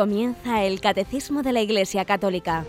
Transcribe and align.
Comienza 0.00 0.64
el 0.64 0.80
Catecismo 0.80 1.42
de 1.42 1.52
la 1.52 1.60
Iglesia 1.60 2.06
Católica, 2.06 2.64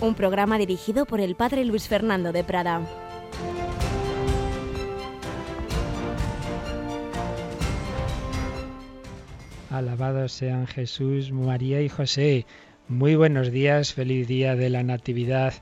un 0.00 0.16
programa 0.16 0.58
dirigido 0.58 1.06
por 1.06 1.20
el 1.20 1.36
Padre 1.36 1.64
Luis 1.64 1.86
Fernando 1.86 2.32
de 2.32 2.42
Prada. 2.42 2.80
Alabados 9.70 10.32
sean 10.32 10.66
Jesús, 10.66 11.30
María 11.30 11.80
y 11.80 11.88
José. 11.88 12.44
Muy 12.88 13.14
buenos 13.14 13.52
días, 13.52 13.94
feliz 13.94 14.26
día 14.26 14.56
de 14.56 14.68
la 14.68 14.82
Natividad 14.82 15.54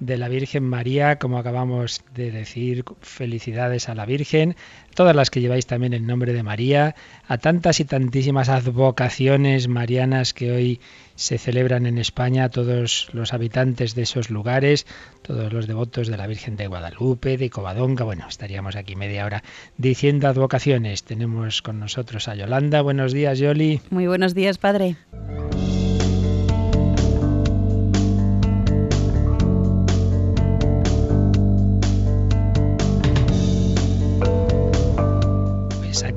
de 0.00 0.16
la 0.16 0.28
Virgen 0.28 0.64
María, 0.64 1.18
como 1.18 1.38
acabamos 1.38 2.02
de 2.14 2.30
decir, 2.30 2.84
felicidades 3.00 3.88
a 3.88 3.94
la 3.94 4.06
Virgen, 4.06 4.56
todas 4.94 5.14
las 5.14 5.30
que 5.30 5.40
lleváis 5.40 5.66
también 5.66 5.92
el 5.92 6.06
nombre 6.06 6.32
de 6.32 6.42
María, 6.42 6.94
a 7.26 7.38
tantas 7.38 7.80
y 7.80 7.84
tantísimas 7.84 8.48
advocaciones 8.48 9.68
marianas 9.68 10.34
que 10.34 10.52
hoy 10.52 10.80
se 11.14 11.38
celebran 11.38 11.86
en 11.86 11.98
España, 11.98 12.48
todos 12.48 13.08
los 13.12 13.32
habitantes 13.32 13.94
de 13.94 14.02
esos 14.02 14.30
lugares, 14.30 14.86
todos 15.22 15.52
los 15.52 15.66
devotos 15.66 16.08
de 16.08 16.16
la 16.16 16.26
Virgen 16.26 16.56
de 16.56 16.66
Guadalupe, 16.66 17.36
de 17.36 17.50
Covadonga, 17.50 18.04
bueno, 18.04 18.26
estaríamos 18.28 18.76
aquí 18.76 18.96
media 18.96 19.24
hora 19.24 19.42
diciendo 19.76 20.28
advocaciones. 20.28 21.04
Tenemos 21.04 21.62
con 21.62 21.78
nosotros 21.78 22.28
a 22.28 22.34
Yolanda. 22.34 22.82
Buenos 22.82 23.12
días, 23.12 23.38
Yoli. 23.38 23.80
Muy 23.90 24.06
buenos 24.06 24.34
días, 24.34 24.58
padre. 24.58 24.96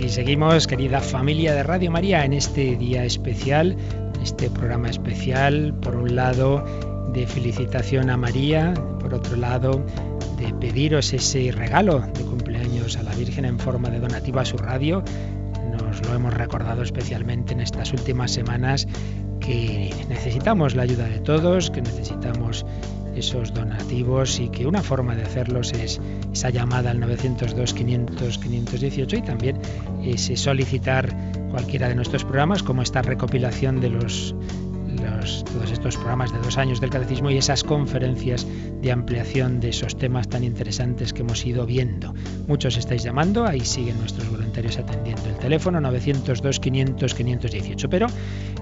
Seguimos, 0.09 0.67
querida 0.67 1.01
familia 1.01 1.53
de 1.53 1.63
Radio 1.63 1.91
María, 1.91 2.23
en 2.23 2.33
este 2.33 2.75
día 2.75 3.03
especial, 3.03 3.75
este 4.21 4.49
programa 4.49 4.89
especial, 4.89 5.73
por 5.81 5.95
un 5.95 6.15
lado, 6.15 6.63
de 7.13 7.25
felicitación 7.25 8.09
a 8.09 8.17
María, 8.17 8.73
por 8.99 9.13
otro 9.13 9.35
lado, 9.35 9.83
de 10.37 10.53
pediros 10.53 11.13
ese 11.13 11.51
regalo 11.51 11.99
de 11.99 12.23
cumpleaños 12.23 12.95
a 12.97 13.03
la 13.03 13.13
Virgen 13.15 13.45
en 13.45 13.59
forma 13.59 13.89
de 13.89 13.99
donativo 13.99 14.39
a 14.39 14.45
su 14.45 14.57
radio. 14.57 15.03
Nos 15.71 16.05
lo 16.07 16.15
hemos 16.15 16.33
recordado 16.33 16.83
especialmente 16.83 17.53
en 17.53 17.61
estas 17.61 17.91
últimas 17.91 18.31
semanas 18.31 18.87
que 19.39 19.93
necesitamos 20.09 20.75
la 20.75 20.83
ayuda 20.83 21.05
de 21.09 21.19
todos, 21.19 21.71
que 21.71 21.81
necesitamos 21.81 22.65
esos 23.17 23.53
donativos 23.53 24.39
y 24.39 24.47
que 24.49 24.65
una 24.65 24.81
forma 24.81 25.15
de 25.15 25.23
hacerlos 25.23 25.73
es 25.73 25.99
esa 26.31 26.49
llamada 26.49 26.91
al 26.91 27.01
902-500-518 27.01 29.17
y 29.17 29.21
también 29.21 29.59
ese 30.03 30.37
solicitar 30.37 31.13
cualquiera 31.51 31.89
de 31.89 31.95
nuestros 31.95 32.23
programas 32.23 32.63
como 32.63 32.81
esta 32.81 33.01
recopilación 33.01 33.81
de 33.81 33.89
los 33.89 34.33
todos 35.53 35.71
estos 35.71 35.95
programas 35.95 36.31
de 36.31 36.39
dos 36.39 36.57
años 36.57 36.81
del 36.81 36.89
catecismo 36.89 37.29
y 37.29 37.37
esas 37.37 37.63
conferencias 37.63 38.45
de 38.81 38.91
ampliación 38.91 39.59
de 39.59 39.69
esos 39.69 39.97
temas 39.97 40.29
tan 40.29 40.43
interesantes 40.43 41.13
que 41.13 41.21
hemos 41.21 41.45
ido 41.45 41.65
viendo. 41.65 42.13
Muchos 42.47 42.77
estáis 42.77 43.03
llamando, 43.03 43.45
ahí 43.45 43.61
siguen 43.61 43.99
nuestros 43.99 44.29
voluntarios 44.29 44.77
atendiendo 44.77 45.29
el 45.29 45.37
teléfono 45.37 45.79
902 45.81 46.59
500 46.59 47.13
518, 47.13 47.89
pero 47.89 48.07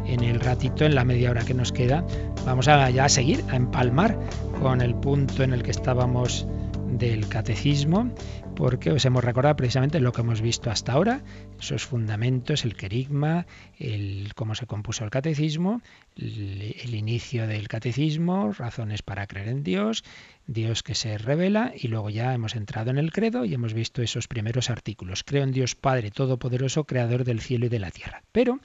en 0.06 0.23
el 0.23 0.39
ratito, 0.39 0.86
en 0.86 0.95
la 0.95 1.03
media 1.03 1.31
hora 1.31 1.45
que 1.45 1.53
nos 1.53 1.72
queda, 1.72 2.06
vamos 2.45 2.67
a 2.67 2.89
ya 2.89 3.06
a 3.06 3.09
seguir, 3.09 3.44
a 3.50 3.56
empalmar 3.56 4.17
con 4.62 4.81
el 4.81 4.95
punto 4.95 5.44
en 5.44 5.53
el 5.53 5.64
que 5.64 5.72
estábamos 5.72 6.47
del 6.88 7.28
catecismo 7.28 8.12
porque 8.56 8.91
os 8.91 9.06
hemos 9.06 9.24
recordado 9.24 9.56
precisamente 9.56 10.00
lo 10.00 10.12
que 10.12 10.22
hemos 10.22 10.41
visto 10.41 10.72
hasta 10.72 10.94
ahora, 10.94 11.24
esos 11.59 11.85
fundamentos, 11.85 12.63
el 12.63 12.75
querigma, 12.75 13.46
el 13.78 14.34
cómo 14.34 14.56
se 14.56 14.66
compuso 14.66 15.03
el 15.03 15.09
catecismo, 15.09 15.81
el, 16.16 16.96
inicio 16.96 17.47
del 17.47 17.68
catecismo, 17.68 18.53
razones 18.53 19.01
para 19.01 19.28
creer 19.28 19.50
en 19.50 19.63
Dios, 19.63 20.03
Dios 20.47 20.84
que 20.84 20.96
se 20.96 21.18
revela 21.18 21.74
y 21.75 21.90
luego 21.90 22.09
ya 22.09 22.34
hemos 22.34 22.56
entrado 22.56 22.91
en 22.91 22.97
el 22.97 23.12
credo 23.12 23.46
y 23.46 23.53
hemos 23.53 23.74
visto 23.74 24.01
esos 24.01 24.28
primeros 24.28 24.69
artículos. 24.69 25.24
Creo 25.24 25.44
en 25.44 25.51
Dios 25.51 25.75
Padre 25.75 26.12
Todopoderoso, 26.12 26.85
Creador 26.85 27.25
del 27.25 27.41
cielo 27.41 27.66
y 27.66 27.69
de 27.69 27.80
la 27.80 27.91
tierra. 27.91 28.24
Pero 28.31 28.59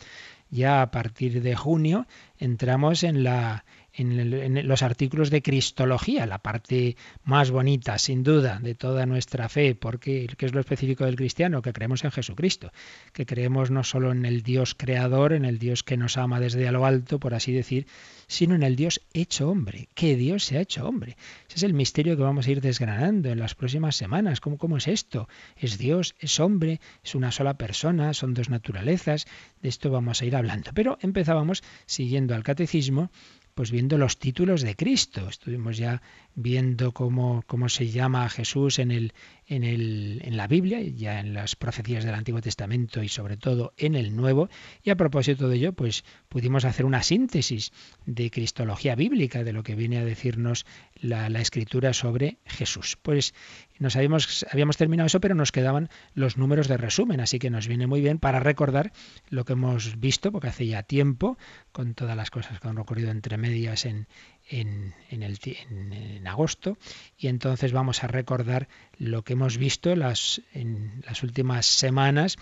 ya 0.50 0.82
a 0.82 0.90
partir 0.90 1.42
de 1.42 1.56
junio 1.56 2.06
entramos 2.38 3.04
en 3.04 3.22
la 3.22 3.64
en, 3.94 4.68
los 4.68 4.82
artículos 4.82 5.30
de 5.30 5.42
Cristología, 5.42 6.26
la 6.26 6.38
parte 6.38 6.96
más 7.24 7.50
bonita, 7.50 7.98
sin 7.98 8.22
duda, 8.22 8.58
de 8.60 8.74
toda 8.74 9.06
nuestra 9.06 9.48
fe, 9.48 9.74
porque 9.74 10.28
¿qué 10.36 10.46
es 10.46 10.54
lo 10.54 10.60
específico 10.60 11.04
del 11.04 11.16
cristiano? 11.16 11.62
Que 11.62 11.72
creemos 11.72 12.04
en 12.04 12.10
Jesucristo, 12.10 12.72
que 13.12 13.26
creemos 13.26 13.70
no 13.70 13.84
solo 13.84 14.12
en 14.12 14.24
el 14.24 14.42
Dios 14.42 14.74
creador, 14.74 15.32
en 15.32 15.44
el 15.44 15.58
Dios 15.58 15.82
que 15.82 15.96
nos 15.96 16.16
ama 16.16 16.40
desde 16.40 16.70
lo 16.70 16.86
alto, 16.86 17.18
por 17.18 17.34
así 17.34 17.52
decir, 17.52 17.86
sino 18.26 18.54
en 18.54 18.62
el 18.62 18.76
Dios 18.76 19.00
hecho 19.12 19.50
hombre, 19.50 19.88
que 19.94 20.16
Dios 20.16 20.44
se 20.44 20.58
ha 20.58 20.60
hecho 20.60 20.86
hombre. 20.86 21.16
Ese 21.48 21.56
es 21.56 21.62
el 21.64 21.74
misterio 21.74 22.16
que 22.16 22.22
vamos 22.22 22.46
a 22.46 22.50
ir 22.50 22.60
desgranando 22.60 23.28
en 23.28 23.40
las 23.40 23.56
próximas 23.56 23.96
semanas. 23.96 24.40
¿Cómo, 24.40 24.56
cómo 24.56 24.76
es 24.76 24.86
esto? 24.86 25.28
¿Es 25.56 25.78
Dios? 25.78 26.14
¿Es 26.20 26.38
hombre? 26.38 26.80
¿Es 27.02 27.16
una 27.16 27.32
sola 27.32 27.54
persona? 27.54 28.14
¿Son 28.14 28.34
dos 28.34 28.48
naturalezas? 28.48 29.26
De 29.62 29.68
esto 29.68 29.90
vamos 29.90 30.22
a 30.22 30.26
ir 30.26 30.36
hablando. 30.36 30.70
Pero 30.74 30.96
empezábamos 31.02 31.64
siguiendo 31.86 32.34
al 32.36 32.44
catecismo 32.44 33.10
pues 33.54 33.70
viendo 33.70 33.98
los 33.98 34.18
títulos 34.18 34.62
de 34.62 34.76
Cristo. 34.76 35.28
Estuvimos 35.28 35.76
ya 35.76 36.02
viendo 36.34 36.92
cómo, 36.92 37.42
cómo 37.46 37.68
se 37.68 37.88
llama 37.88 38.24
a 38.24 38.28
Jesús 38.28 38.78
en, 38.78 38.90
el, 38.90 39.12
en, 39.50 39.64
el, 39.64 40.22
en 40.24 40.36
la 40.36 40.46
Biblia, 40.46 40.80
ya 40.80 41.18
en 41.18 41.34
las 41.34 41.56
profecías 41.56 42.04
del 42.04 42.14
Antiguo 42.14 42.40
Testamento 42.40 43.02
y 43.02 43.08
sobre 43.08 43.36
todo 43.36 43.74
en 43.76 43.96
el 43.96 44.14
Nuevo. 44.14 44.48
Y 44.84 44.90
a 44.90 44.96
propósito 44.96 45.48
de 45.48 45.56
ello, 45.56 45.72
pues 45.72 46.04
pudimos 46.28 46.64
hacer 46.64 46.86
una 46.86 47.02
síntesis 47.02 47.72
de 48.06 48.30
cristología 48.30 48.94
bíblica, 48.94 49.42
de 49.42 49.52
lo 49.52 49.64
que 49.64 49.74
viene 49.74 49.98
a 49.98 50.04
decirnos 50.04 50.66
la, 50.94 51.28
la 51.28 51.40
Escritura 51.40 51.92
sobre 51.92 52.38
Jesús. 52.46 52.96
Pues 53.02 53.34
nos 53.80 53.96
habíamos, 53.96 54.46
habíamos 54.52 54.76
terminado 54.76 55.08
eso, 55.08 55.20
pero 55.20 55.34
nos 55.34 55.50
quedaban 55.50 55.88
los 56.14 56.36
números 56.36 56.68
de 56.68 56.76
resumen, 56.76 57.20
así 57.20 57.40
que 57.40 57.50
nos 57.50 57.66
viene 57.66 57.88
muy 57.88 58.00
bien 58.00 58.18
para 58.18 58.38
recordar 58.38 58.92
lo 59.30 59.44
que 59.44 59.54
hemos 59.54 59.98
visto, 59.98 60.30
porque 60.30 60.48
hace 60.48 60.66
ya 60.68 60.84
tiempo, 60.84 61.38
con 61.72 61.94
todas 61.94 62.16
las 62.16 62.30
cosas 62.30 62.60
que 62.60 62.68
han 62.68 62.78
ocurrido 62.78 63.10
entre 63.10 63.36
medias 63.36 63.84
en, 63.84 64.06
en, 64.50 64.94
en, 65.10 66.26
agosto 66.26 66.76
y 67.16 67.28
entonces 67.28 67.72
vamos 67.72 68.02
a 68.02 68.08
recordar 68.08 68.68
lo 68.98 69.22
que 69.22 69.34
hemos 69.34 69.56
visto 69.56 69.94
las, 69.94 70.42
en 70.52 71.02
las 71.06 71.22
últimas 71.22 71.66
semanas 71.66 72.36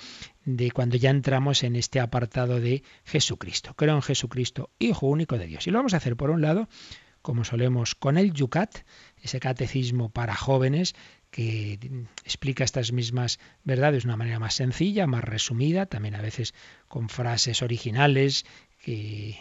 de 0.45 0.71
cuando 0.71 0.97
ya 0.97 1.11
entramos 1.11 1.63
en 1.63 1.77
este 1.77 2.01
apartado 2.01 2.61
de 2.61 2.83
Jesucristo. 3.05 3.75
Creo 3.75 3.95
en 3.95 4.03
Jesucristo, 4.03 4.71
Hijo 4.79 5.07
único 5.07 5.37
de 5.37 5.47
Dios. 5.47 5.67
Y 5.67 5.71
lo 5.71 5.79
vamos 5.79 5.95
a 5.95 5.99
hacer 5.99 6.17
por 6.17 6.31
un 6.31 6.41
lado, 6.41 6.69
como 7.21 7.45
solemos, 7.45 7.95
con 7.95 8.17
el 8.17 8.33
Yucat, 8.33 8.79
ese 9.23 9.41
catecismo 9.41 10.09
para 10.11 10.35
jóvenes 10.35 10.95
que 11.31 11.79
explica 12.25 12.65
estas 12.65 12.93
mismas 12.93 13.39
verdades 13.65 14.03
de 14.05 14.09
una 14.09 14.17
manera 14.17 14.39
más 14.39 14.55
sencilla, 14.55 15.07
más 15.07 15.25
resumida, 15.25 15.87
también 15.87 16.15
a 16.15 16.23
veces 16.23 16.55
con 16.89 17.09
frases 17.09 17.63
originales 17.63 18.45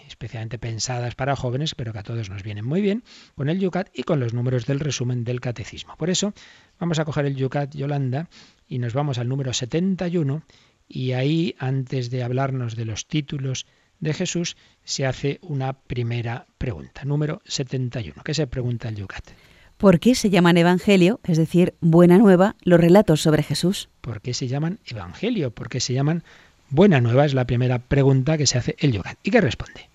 especialmente 0.08 0.60
pensadas 0.60 1.16
para 1.16 1.36
jóvenes, 1.36 1.76
pero 1.76 1.94
que 1.94 2.00
a 2.00 2.04
todos 2.04 2.30
nos 2.30 2.44
vienen 2.44 2.66
muy 2.66 2.82
bien, 2.82 3.04
con 3.36 3.50
el 3.50 3.60
Yucat 3.60 3.90
y 3.94 4.04
con 4.04 4.20
los 4.20 4.34
números 4.34 4.66
del 4.66 4.80
resumen 4.80 5.24
del 5.24 5.40
catecismo. 5.40 5.96
Por 5.96 6.10
eso 6.10 6.34
vamos 6.80 7.00
a 7.00 7.06
coger 7.06 7.26
el 7.26 7.36
Yucat 7.36 7.74
Yolanda 7.76 8.30
y 8.68 8.80
nos 8.80 8.94
vamos 8.94 9.20
al 9.20 9.30
número 9.30 9.54
71 9.54 10.44
y 10.90 11.12
ahí, 11.14 11.56
antes 11.60 12.10
de 12.10 12.24
hablarnos 12.24 12.76
de 12.76 12.86
los 12.86 13.08
títulos 13.08 13.66
de 14.00 14.14
Jesús, 14.14 14.58
se 14.84 15.06
hace 15.06 15.40
una 15.42 15.74
primera 15.74 16.46
pregunta. 16.58 17.04
Número 17.04 17.42
71. 17.46 18.24
¿Qué 18.24 18.34
se 18.34 18.48
pregunta 18.48 18.90
el 18.90 18.96
Yucat? 18.96 19.32
¿Por 19.78 20.00
qué 20.00 20.16
se 20.16 20.30
llaman 20.30 20.58
Evangelio, 20.58 21.20
es 21.24 21.38
decir, 21.38 21.76
Buena 21.82 22.18
Nueva, 22.18 22.56
los 22.64 22.80
relatos 22.80 23.22
sobre 23.22 23.44
Jesús? 23.44 23.90
¿Por 24.02 24.22
qué 24.22 24.34
se 24.34 24.48
llaman 24.48 24.80
Evangelio? 24.86 25.52
¿Por 25.52 25.70
qué 25.70 25.80
se 25.80 25.94
llaman 25.94 26.24
Buena 26.70 27.00
nueva 27.00 27.26
es 27.26 27.34
la 27.34 27.46
primera 27.48 27.80
pregunta 27.80 28.38
que 28.38 28.46
se 28.46 28.58
hace 28.58 28.76
el 28.80 28.92
yoga. 28.92 29.16
¿Y 29.24 29.32
qué 29.32 29.40
responde? 29.40 29.90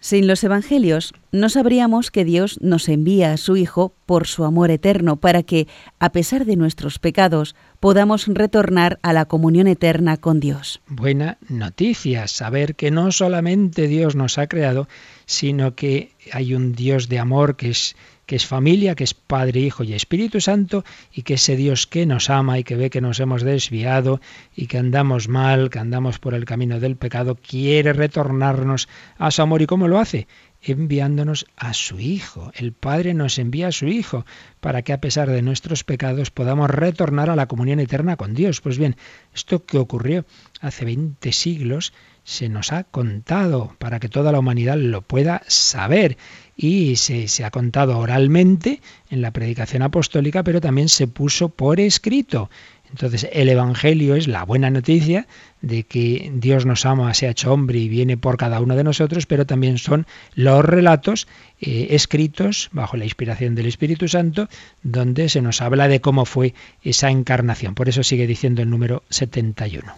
Sin 0.00 0.26
los 0.26 0.44
Evangelios 0.44 1.14
no 1.32 1.48
sabríamos 1.48 2.10
que 2.10 2.26
Dios 2.26 2.60
nos 2.60 2.90
envía 2.90 3.32
a 3.32 3.38
su 3.38 3.56
Hijo 3.56 3.94
por 4.04 4.26
su 4.26 4.44
amor 4.44 4.70
eterno 4.70 5.16
para 5.16 5.42
que, 5.42 5.66
a 5.98 6.12
pesar 6.12 6.44
de 6.44 6.56
nuestros 6.56 6.98
pecados, 6.98 7.56
podamos 7.80 8.26
retornar 8.26 8.98
a 9.00 9.14
la 9.14 9.24
comunión 9.24 9.66
eterna 9.66 10.18
con 10.18 10.40
Dios. 10.40 10.82
Buena 10.88 11.38
noticia, 11.48 12.28
saber 12.28 12.74
que 12.74 12.90
no 12.90 13.12
solamente 13.12 13.88
Dios 13.88 14.14
nos 14.14 14.36
ha 14.36 14.46
creado, 14.46 14.88
sino 15.24 15.74
que 15.74 16.12
hay 16.32 16.54
un 16.54 16.74
Dios 16.74 17.08
de 17.08 17.18
amor 17.18 17.56
que 17.56 17.70
es 17.70 17.96
que 18.26 18.36
es 18.36 18.46
familia, 18.46 18.94
que 18.94 19.04
es 19.04 19.14
Padre, 19.14 19.60
Hijo 19.60 19.84
y 19.84 19.94
Espíritu 19.94 20.40
Santo, 20.40 20.84
y 21.12 21.22
que 21.22 21.34
ese 21.34 21.56
Dios 21.56 21.86
que 21.86 22.06
nos 22.06 22.30
ama 22.30 22.58
y 22.58 22.64
que 22.64 22.76
ve 22.76 22.90
que 22.90 23.00
nos 23.00 23.20
hemos 23.20 23.42
desviado 23.42 24.20
y 24.54 24.66
que 24.66 24.78
andamos 24.78 25.28
mal, 25.28 25.70
que 25.70 25.78
andamos 25.78 26.18
por 26.18 26.34
el 26.34 26.44
camino 26.44 26.80
del 26.80 26.96
pecado, 26.96 27.36
quiere 27.36 27.92
retornarnos 27.92 28.88
a 29.18 29.30
su 29.30 29.42
amor. 29.42 29.62
¿Y 29.62 29.66
cómo 29.66 29.88
lo 29.88 29.98
hace? 29.98 30.26
enviándonos 30.66 31.46
a 31.56 31.74
su 31.74 32.00
Hijo. 32.00 32.52
El 32.54 32.72
Padre 32.72 33.14
nos 33.14 33.38
envía 33.38 33.68
a 33.68 33.72
su 33.72 33.86
Hijo 33.86 34.24
para 34.60 34.82
que 34.82 34.92
a 34.92 35.00
pesar 35.00 35.28
de 35.28 35.42
nuestros 35.42 35.84
pecados 35.84 36.30
podamos 36.30 36.70
retornar 36.70 37.30
a 37.30 37.36
la 37.36 37.46
comunión 37.46 37.80
eterna 37.80 38.16
con 38.16 38.34
Dios. 38.34 38.60
Pues 38.60 38.78
bien, 38.78 38.96
esto 39.34 39.64
que 39.64 39.78
ocurrió 39.78 40.24
hace 40.60 40.84
20 40.84 41.32
siglos 41.32 41.92
se 42.24 42.48
nos 42.48 42.72
ha 42.72 42.84
contado 42.84 43.76
para 43.78 44.00
que 44.00 44.08
toda 44.08 44.32
la 44.32 44.38
humanidad 44.38 44.76
lo 44.78 45.02
pueda 45.02 45.42
saber 45.46 46.16
y 46.56 46.96
se, 46.96 47.28
se, 47.28 47.44
ha 47.44 47.50
contado 47.50 47.98
oralmente 47.98 48.80
en 49.10 49.22
la 49.22 49.32
predicación 49.32 49.82
apostólica, 49.82 50.42
pero 50.42 50.60
también 50.60 50.88
se 50.88 51.08
puso 51.08 51.48
por 51.48 51.80
escrito. 51.80 52.48
Entonces 52.94 53.28
el 53.32 53.48
Evangelio 53.48 54.14
es 54.14 54.28
la 54.28 54.44
buena 54.44 54.70
noticia 54.70 55.26
de 55.62 55.82
que 55.82 56.30
Dios 56.32 56.64
nos 56.64 56.86
ama, 56.86 57.12
se 57.12 57.26
ha 57.26 57.30
hecho 57.30 57.52
hombre 57.52 57.80
y 57.80 57.88
viene 57.88 58.16
por 58.16 58.36
cada 58.36 58.60
uno 58.60 58.76
de 58.76 58.84
nosotros, 58.84 59.26
pero 59.26 59.46
también 59.46 59.78
son 59.78 60.06
los 60.36 60.64
relatos 60.64 61.26
eh, 61.60 61.88
escritos 61.90 62.68
bajo 62.70 62.96
la 62.96 63.04
inspiración 63.04 63.56
del 63.56 63.66
Espíritu 63.66 64.06
Santo, 64.06 64.48
donde 64.84 65.28
se 65.28 65.42
nos 65.42 65.60
habla 65.60 65.88
de 65.88 66.00
cómo 66.00 66.24
fue 66.24 66.54
esa 66.84 67.10
encarnación. 67.10 67.74
Por 67.74 67.88
eso 67.88 68.04
sigue 68.04 68.28
diciendo 68.28 68.62
el 68.62 68.70
número 68.70 69.02
71. 69.08 69.92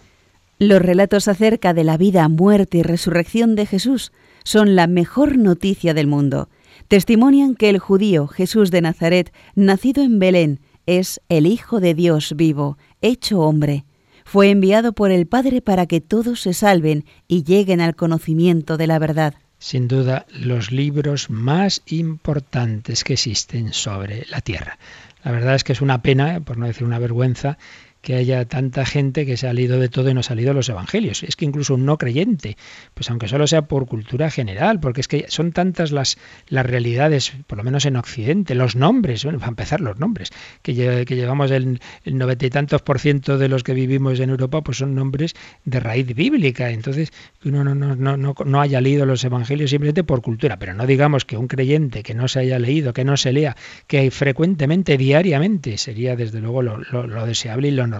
Los 0.57 0.81
relatos 0.81 1.27
acerca 1.27 1.75
de 1.75 1.83
la 1.83 1.97
vida, 1.97 2.27
muerte 2.29 2.79
y 2.79 2.83
resurrección 2.83 3.55
de 3.55 3.67
Jesús 3.67 4.11
son 4.47 4.77
la 4.77 4.87
mejor 4.87 5.37
noticia 5.37 5.93
del 5.93 6.07
mundo. 6.07 6.47
Testimonian 6.87 7.53
que 7.53 7.69
el 7.69 7.79
judío 7.79 8.27
Jesús 8.27 8.71
de 8.71 8.79
Nazaret, 8.79 9.33
nacido 9.55 10.03
en 10.03 10.19
Belén, 10.19 10.61
es 10.85 11.19
el 11.27 11.45
Hijo 11.45 11.81
de 11.81 11.93
Dios 11.93 12.33
vivo, 12.33 12.77
hecho 13.01 13.41
hombre. 13.41 13.83
Fue 14.23 14.49
enviado 14.49 14.93
por 14.93 15.11
el 15.11 15.27
Padre 15.27 15.61
para 15.61 15.85
que 15.85 15.99
todos 15.99 16.39
se 16.39 16.53
salven 16.53 17.03
y 17.27 17.43
lleguen 17.43 17.81
al 17.81 17.97
conocimiento 17.97 18.77
de 18.77 18.87
la 18.87 18.99
verdad. 18.99 19.33
Sin 19.59 19.89
duda, 19.89 20.25
los 20.31 20.71
libros 20.71 21.29
más 21.29 21.81
importantes 21.85 23.03
que 23.03 23.13
existen 23.13 23.73
sobre 23.73 24.25
la 24.29 24.39
Tierra. 24.39 24.79
La 25.25 25.31
verdad 25.33 25.55
es 25.55 25.65
que 25.65 25.73
es 25.73 25.81
una 25.81 26.01
pena, 26.01 26.39
por 26.39 26.57
no 26.57 26.67
decir 26.67 26.85
una 26.85 26.99
vergüenza, 26.99 27.57
que 28.07 28.15
haya 28.15 28.45
tanta 28.45 28.85
gente 28.85 29.25
que 29.25 29.35
se 29.35 29.49
ha 29.49 29.53
leído 29.53 29.81
de 29.81 29.89
todo 29.89 30.09
y 30.09 30.13
no 30.13 30.21
ha 30.21 30.23
salido 30.23 30.53
los 30.53 30.69
evangelios. 30.69 31.23
Es 31.23 31.35
que 31.35 31.43
incluso 31.43 31.73
un 31.73 31.85
no 31.85 31.97
creyente, 31.97 32.55
pues 32.93 33.09
aunque 33.09 33.27
solo 33.27 33.47
sea 33.47 33.63
por 33.63 33.85
cultura 33.85 34.31
general, 34.31 34.79
porque 34.79 35.01
es 35.01 35.09
que 35.09 35.25
son 35.27 35.51
tantas 35.51 35.91
las, 35.91 36.17
las 36.47 36.65
realidades, 36.65 37.33
por 37.47 37.57
lo 37.57 37.65
menos 37.65 37.85
en 37.85 37.97
Occidente, 37.97 38.55
los 38.55 38.77
nombres, 38.77 39.25
bueno, 39.25 39.39
a 39.41 39.47
empezar 39.49 39.81
los 39.81 39.99
nombres, 39.99 40.29
que, 40.61 41.03
que 41.05 41.15
llevamos 41.17 41.51
el, 41.51 41.81
noventa 42.05 42.45
y 42.45 42.49
tantos 42.49 42.81
por 42.81 42.97
ciento 42.99 43.37
de 43.37 43.49
los 43.49 43.63
que 43.63 43.73
vivimos 43.73 44.21
en 44.21 44.29
Europa, 44.29 44.61
pues 44.61 44.77
son 44.77 44.95
nombres 44.95 45.33
de 45.65 45.81
raíz 45.81 46.07
bíblica. 46.15 46.69
Entonces, 46.69 47.11
que 47.41 47.49
uno 47.49 47.65
no, 47.65 47.75
no, 47.75 47.97
no, 47.97 48.15
no, 48.15 48.33
no 48.45 48.61
haya 48.61 48.79
leído 48.79 49.05
los 49.05 49.21
evangelios 49.25 49.71
simplemente 49.71 50.05
por 50.05 50.21
cultura, 50.21 50.57
pero 50.59 50.73
no 50.73 50.87
digamos 50.87 51.25
que 51.25 51.35
un 51.35 51.49
creyente 51.49 52.03
que 52.03 52.13
no 52.13 52.29
se 52.29 52.39
haya 52.39 52.57
leído, 52.57 52.93
que 52.93 53.03
no 53.03 53.17
se 53.17 53.33
lea, 53.33 53.57
que 53.85 54.09
frecuentemente, 54.11 54.97
diariamente, 54.97 55.77
sería 55.77 56.15
desde 56.15 56.39
luego 56.39 56.61
lo, 56.61 56.77
lo, 56.77 57.05
lo 57.05 57.25
deseable 57.25 57.67
y 57.67 57.71
lo 57.71 57.85
normal, 57.85 57.96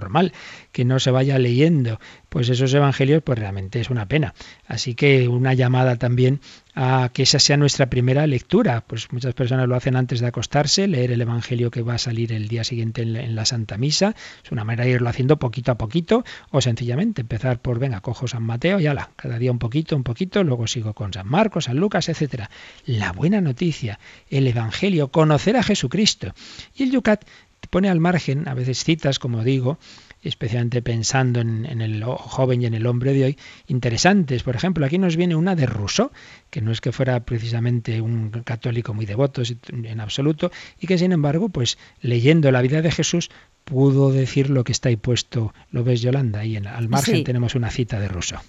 que 0.72 0.84
no 0.84 0.98
se 0.98 1.10
vaya 1.10 1.38
leyendo 1.38 1.98
pues 2.28 2.48
esos 2.50 2.72
evangelios, 2.74 3.22
pues 3.22 3.38
realmente 3.38 3.80
es 3.80 3.90
una 3.90 4.06
pena. 4.06 4.34
Así 4.66 4.94
que 4.94 5.28
una 5.28 5.54
llamada 5.54 5.96
también 5.96 6.40
a 6.74 7.10
que 7.12 7.24
esa 7.24 7.40
sea 7.40 7.56
nuestra 7.56 7.90
primera 7.90 8.26
lectura. 8.26 8.84
Pues 8.86 9.12
muchas 9.12 9.34
personas 9.34 9.66
lo 9.66 9.74
hacen 9.74 9.96
antes 9.96 10.20
de 10.20 10.28
acostarse, 10.28 10.86
leer 10.86 11.10
el 11.10 11.20
evangelio 11.20 11.70
que 11.72 11.82
va 11.82 11.94
a 11.94 11.98
salir 11.98 12.32
el 12.32 12.46
día 12.46 12.62
siguiente 12.64 13.02
en 13.02 13.34
la, 13.34 13.44
Santa 13.44 13.78
Misa. 13.78 14.14
Es 14.44 14.52
una 14.52 14.62
manera 14.62 14.84
de 14.84 14.90
irlo 14.90 15.08
haciendo 15.08 15.38
poquito 15.38 15.72
a 15.72 15.78
poquito, 15.78 16.24
o 16.50 16.60
sencillamente 16.60 17.22
empezar 17.22 17.60
por, 17.60 17.80
venga, 17.80 18.00
cojo 18.00 18.28
San 18.28 18.44
Mateo 18.44 18.78
y 18.78 18.86
ala, 18.86 19.10
cada 19.16 19.38
día 19.38 19.50
un 19.50 19.58
poquito, 19.58 19.96
un 19.96 20.04
poquito, 20.04 20.44
luego 20.44 20.66
sigo 20.66 20.94
con 20.94 21.12
San 21.12 21.26
Marcos, 21.26 21.64
San 21.64 21.78
Lucas, 21.78 22.08
etcétera. 22.08 22.48
La 22.86 23.12
buena 23.12 23.40
noticia, 23.40 23.98
el 24.28 24.46
evangelio, 24.46 25.08
conocer 25.08 25.56
a 25.56 25.64
Jesucristo. 25.64 26.32
Y 26.76 26.84
el 26.84 26.92
Yucat 26.92 27.24
pone 27.70 27.88
al 27.88 28.00
margen, 28.00 28.48
a 28.48 28.54
veces 28.54 28.84
citas, 28.84 29.18
como 29.18 29.44
digo, 29.44 29.78
especialmente 30.22 30.82
pensando 30.82 31.40
en, 31.40 31.80
el 31.80 32.02
joven 32.04 32.62
y 32.62 32.66
en 32.66 32.74
el 32.74 32.86
hombre 32.86 33.12
de 33.12 33.24
hoy, 33.24 33.38
interesantes. 33.66 34.42
Por 34.42 34.56
ejemplo, 34.56 34.84
aquí 34.84 34.98
nos 34.98 35.16
viene 35.16 35.36
una 35.36 35.54
de 35.54 35.66
Rousseau, 35.66 36.10
que 36.50 36.60
no 36.60 36.72
es 36.72 36.80
que 36.80 36.92
fuera 36.92 37.20
precisamente 37.20 38.00
un 38.00 38.30
católico 38.44 38.94
muy 38.94 39.06
devoto 39.06 39.42
en 39.68 40.00
absoluto, 40.00 40.50
y 40.80 40.86
que 40.86 40.98
sin 40.98 41.12
embargo, 41.12 41.48
pues 41.48 41.78
leyendo 42.00 42.50
la 42.50 42.62
vida 42.62 42.82
de 42.82 42.90
Jesús, 42.90 43.30
pudo 43.64 44.10
decir 44.10 44.50
lo 44.50 44.64
que 44.64 44.72
está 44.72 44.88
ahí 44.88 44.96
puesto. 44.96 45.52
¿Lo 45.70 45.84
ves, 45.84 46.00
Yolanda? 46.00 46.44
En, 46.44 46.66
al 46.66 46.88
margen 46.88 47.22
tenemos 47.24 47.54
una 47.54 47.70
cita 47.70 48.00
de 48.00 48.08
Rousseau. 48.08 48.40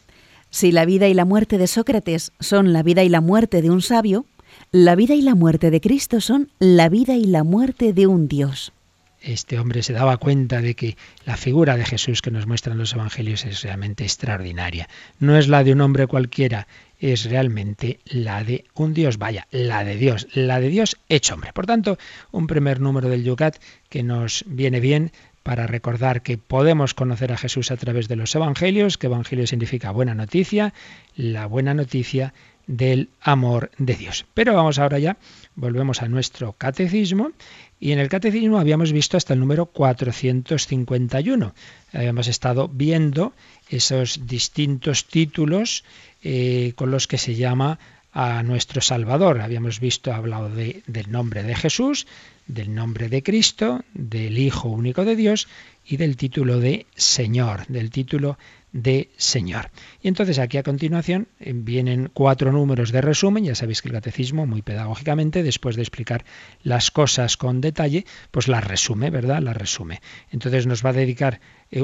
Si 0.49 0.71
la 0.71 0.85
vida 0.85 1.07
y 1.07 1.13
la 1.13 1.25
muerte 1.25 1.59
de 1.59 1.67
Sócrates 1.67 2.31
son 2.39 2.73
la 2.73 2.81
vida 2.81 3.03
y 3.03 3.09
la 3.09 3.21
muerte 3.21 3.61
de 3.61 3.69
un 3.69 3.83
sabio, 3.83 4.25
la 4.71 4.95
vida 4.95 5.13
y 5.13 5.21
la 5.21 5.35
muerte 5.35 5.69
de 5.69 5.79
Cristo 5.79 6.21
son 6.21 6.49
la 6.57 6.89
vida 6.89 7.15
y 7.15 7.25
la 7.25 7.43
muerte 7.43 7.93
de 7.93 8.07
un 8.07 8.27
Dios 8.27 8.73
este 9.21 9.59
hombre 9.59 9.83
se 9.83 9.93
daba 9.93 10.17
cuenta 10.17 10.61
de 10.61 10.75
que 10.75 10.97
la 11.25 11.37
figura 11.37 11.77
de 11.77 11.85
Jesús 11.85 12.21
que 12.21 12.31
nos 12.31 12.47
muestran 12.47 12.77
los 12.77 12.93
evangelios 12.93 13.45
es 13.45 13.61
realmente 13.63 14.03
extraordinaria. 14.03 14.87
No 15.19 15.37
es 15.37 15.47
la 15.47 15.63
de 15.63 15.73
un 15.73 15.81
hombre 15.81 16.07
cualquiera, 16.07 16.67
es 16.99 17.25
realmente 17.25 17.99
la 18.05 18.43
de 18.43 18.65
un 18.73 18.93
Dios, 18.93 19.17
vaya, 19.17 19.47
la 19.51 19.83
de 19.83 19.95
Dios, 19.95 20.27
la 20.33 20.59
de 20.59 20.69
Dios 20.69 20.97
hecho 21.09 21.33
hombre. 21.33 21.53
Por 21.53 21.65
tanto, 21.65 21.97
un 22.31 22.47
primer 22.47 22.79
número 22.79 23.09
del 23.09 23.23
Yucat 23.23 23.57
que 23.89 24.03
nos 24.03 24.43
viene 24.47 24.79
bien 24.79 25.11
para 25.43 25.67
recordar 25.67 26.21
que 26.21 26.37
podemos 26.37 26.93
conocer 26.93 27.31
a 27.31 27.37
Jesús 27.37 27.71
a 27.71 27.77
través 27.77 28.07
de 28.07 28.15
los 28.15 28.35
evangelios, 28.35 28.97
que 28.97 29.07
evangelio 29.07 29.47
significa 29.47 29.91
buena 29.91 30.13
noticia, 30.13 30.73
la 31.15 31.45
buena 31.45 31.73
noticia 31.73 32.33
del 32.67 33.09
amor 33.21 33.71
de 33.79 33.95
Dios. 33.95 34.27
Pero 34.35 34.53
vamos 34.53 34.77
ahora 34.77 34.99
ya, 34.99 35.17
volvemos 35.55 36.03
a 36.03 36.07
nuestro 36.07 36.53
catecismo 36.53 37.31
y 37.79 37.93
en 37.93 37.99
el 37.99 38.09
catecismo 38.09 38.59
habíamos 38.59 38.91
visto 38.91 39.15
hasta 39.15 39.33
el 39.33 39.39
número 39.39 39.67
451. 39.67 41.53
Habíamos 41.93 42.27
estado 42.27 42.67
viendo 42.67 43.33
esos 43.69 44.27
distintos 44.27 45.05
títulos 45.05 45.85
eh, 46.21 46.73
con 46.75 46.91
los 46.91 47.07
que 47.07 47.17
se 47.17 47.35
llama 47.35 47.79
a 48.11 48.43
nuestro 48.43 48.81
Salvador. 48.81 49.39
Habíamos 49.39 49.79
visto, 49.79 50.13
hablado 50.13 50.49
de, 50.49 50.83
del 50.87 51.09
nombre 51.11 51.43
de 51.43 51.55
Jesús, 51.55 52.05
del 52.47 52.73
nombre 52.75 53.07
de 53.07 53.23
Cristo, 53.23 53.85
del 53.93 54.37
Hijo 54.37 54.67
único 54.67 55.05
de 55.05 55.15
Dios 55.15 55.47
y 55.85 55.97
del 55.97 56.17
título 56.17 56.59
de 56.59 56.85
Señor, 56.95 57.65
del 57.67 57.91
título 57.91 58.37
de 58.71 59.09
Señor. 59.17 59.71
Y 60.01 60.07
entonces 60.07 60.39
aquí 60.39 60.57
a 60.57 60.63
continuación 60.63 61.27
eh, 61.39 61.53
vienen 61.55 62.09
cuatro 62.13 62.51
números 62.51 62.91
de 62.91 63.01
resumen, 63.01 63.43
ya 63.45 63.55
sabéis 63.55 63.81
que 63.81 63.89
el 63.89 63.93
catecismo 63.93 64.45
muy 64.45 64.61
pedagógicamente, 64.61 65.43
después 65.43 65.75
de 65.75 65.81
explicar 65.81 66.25
las 66.63 66.91
cosas 66.91 67.37
con 67.37 67.61
detalle, 67.61 68.05
pues 68.31 68.47
las 68.47 68.65
resume, 68.65 69.09
¿verdad? 69.09 69.41
Las 69.41 69.57
resume. 69.57 70.01
Entonces 70.31 70.67
nos 70.67 70.85
va 70.85 70.91
a 70.91 70.93
dedicar 70.93 71.41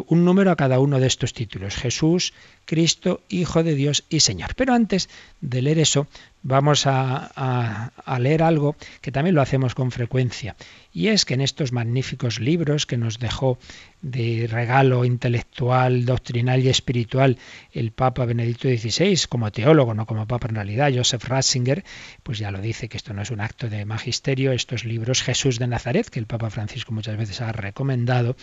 un 0.08 0.26
número 0.26 0.52
a 0.52 0.56
cada 0.56 0.80
uno 0.80 1.00
de 1.00 1.08
estos 1.08 1.34
títulos, 1.34 1.76
Jesús, 1.76 2.34
Cristo, 2.66 3.22
Hijo 3.30 3.64
de 3.64 3.76
Dios 3.76 4.04
y 4.10 4.22
Señor. 4.22 4.56
Pero 4.56 4.74
antes 4.74 5.10
de 5.42 5.62
leer 5.62 5.80
eso, 5.80 6.08
vamos 6.42 6.86
a, 6.86 7.92
a, 7.96 8.20
leer 8.20 8.44
algo 8.44 8.76
que 9.02 9.12
también 9.12 9.36
lo 9.36 9.42
hacemos 9.42 9.74
con 9.74 9.92
frecuencia, 9.92 10.56
y 10.94 11.08
es 11.08 11.26
que 11.26 11.34
en 11.34 11.42
estos 11.42 11.72
magníficos 11.72 12.40
libros 12.40 12.86
que 12.86 12.98
nos 12.98 13.18
dejó 13.18 13.58
de 14.04 14.48
regalo 14.48 15.06
intelectual, 15.06 16.06
doctrinal 16.06 16.64
y 16.64 16.70
espiritual 16.70 17.40
el 17.72 17.92
Papa 17.92 18.26
Benedicto 18.26 18.68
XVI, 18.68 19.26
como 19.28 19.52
teólogo, 19.52 19.96
no 19.96 20.06
como 20.06 20.28
Papa 20.28 20.48
en 20.48 20.56
realidad, 20.56 20.92
Joseph 20.96 21.26
Ratzinger, 21.26 21.84
pues 22.22 22.38
ya 22.38 22.52
lo 22.52 22.62
dice 22.62 22.90
que 22.90 22.98
esto 22.98 23.14
no 23.14 23.24
es 23.24 23.32
un 23.32 23.42
acto 23.42 23.68
de 23.68 23.86
magisterio, 23.86 24.52
estos 24.52 24.86
libros 24.86 25.24
Jesús 25.24 25.58
de 25.58 25.66
Nazaret, 25.66 26.10
que 26.10 26.20
el 26.20 26.28
Papa 26.28 26.52
Francisco 26.52 26.94
muchas 26.94 27.18
veces 27.18 27.42
ha 27.42 27.52
recomendado, 27.52 28.36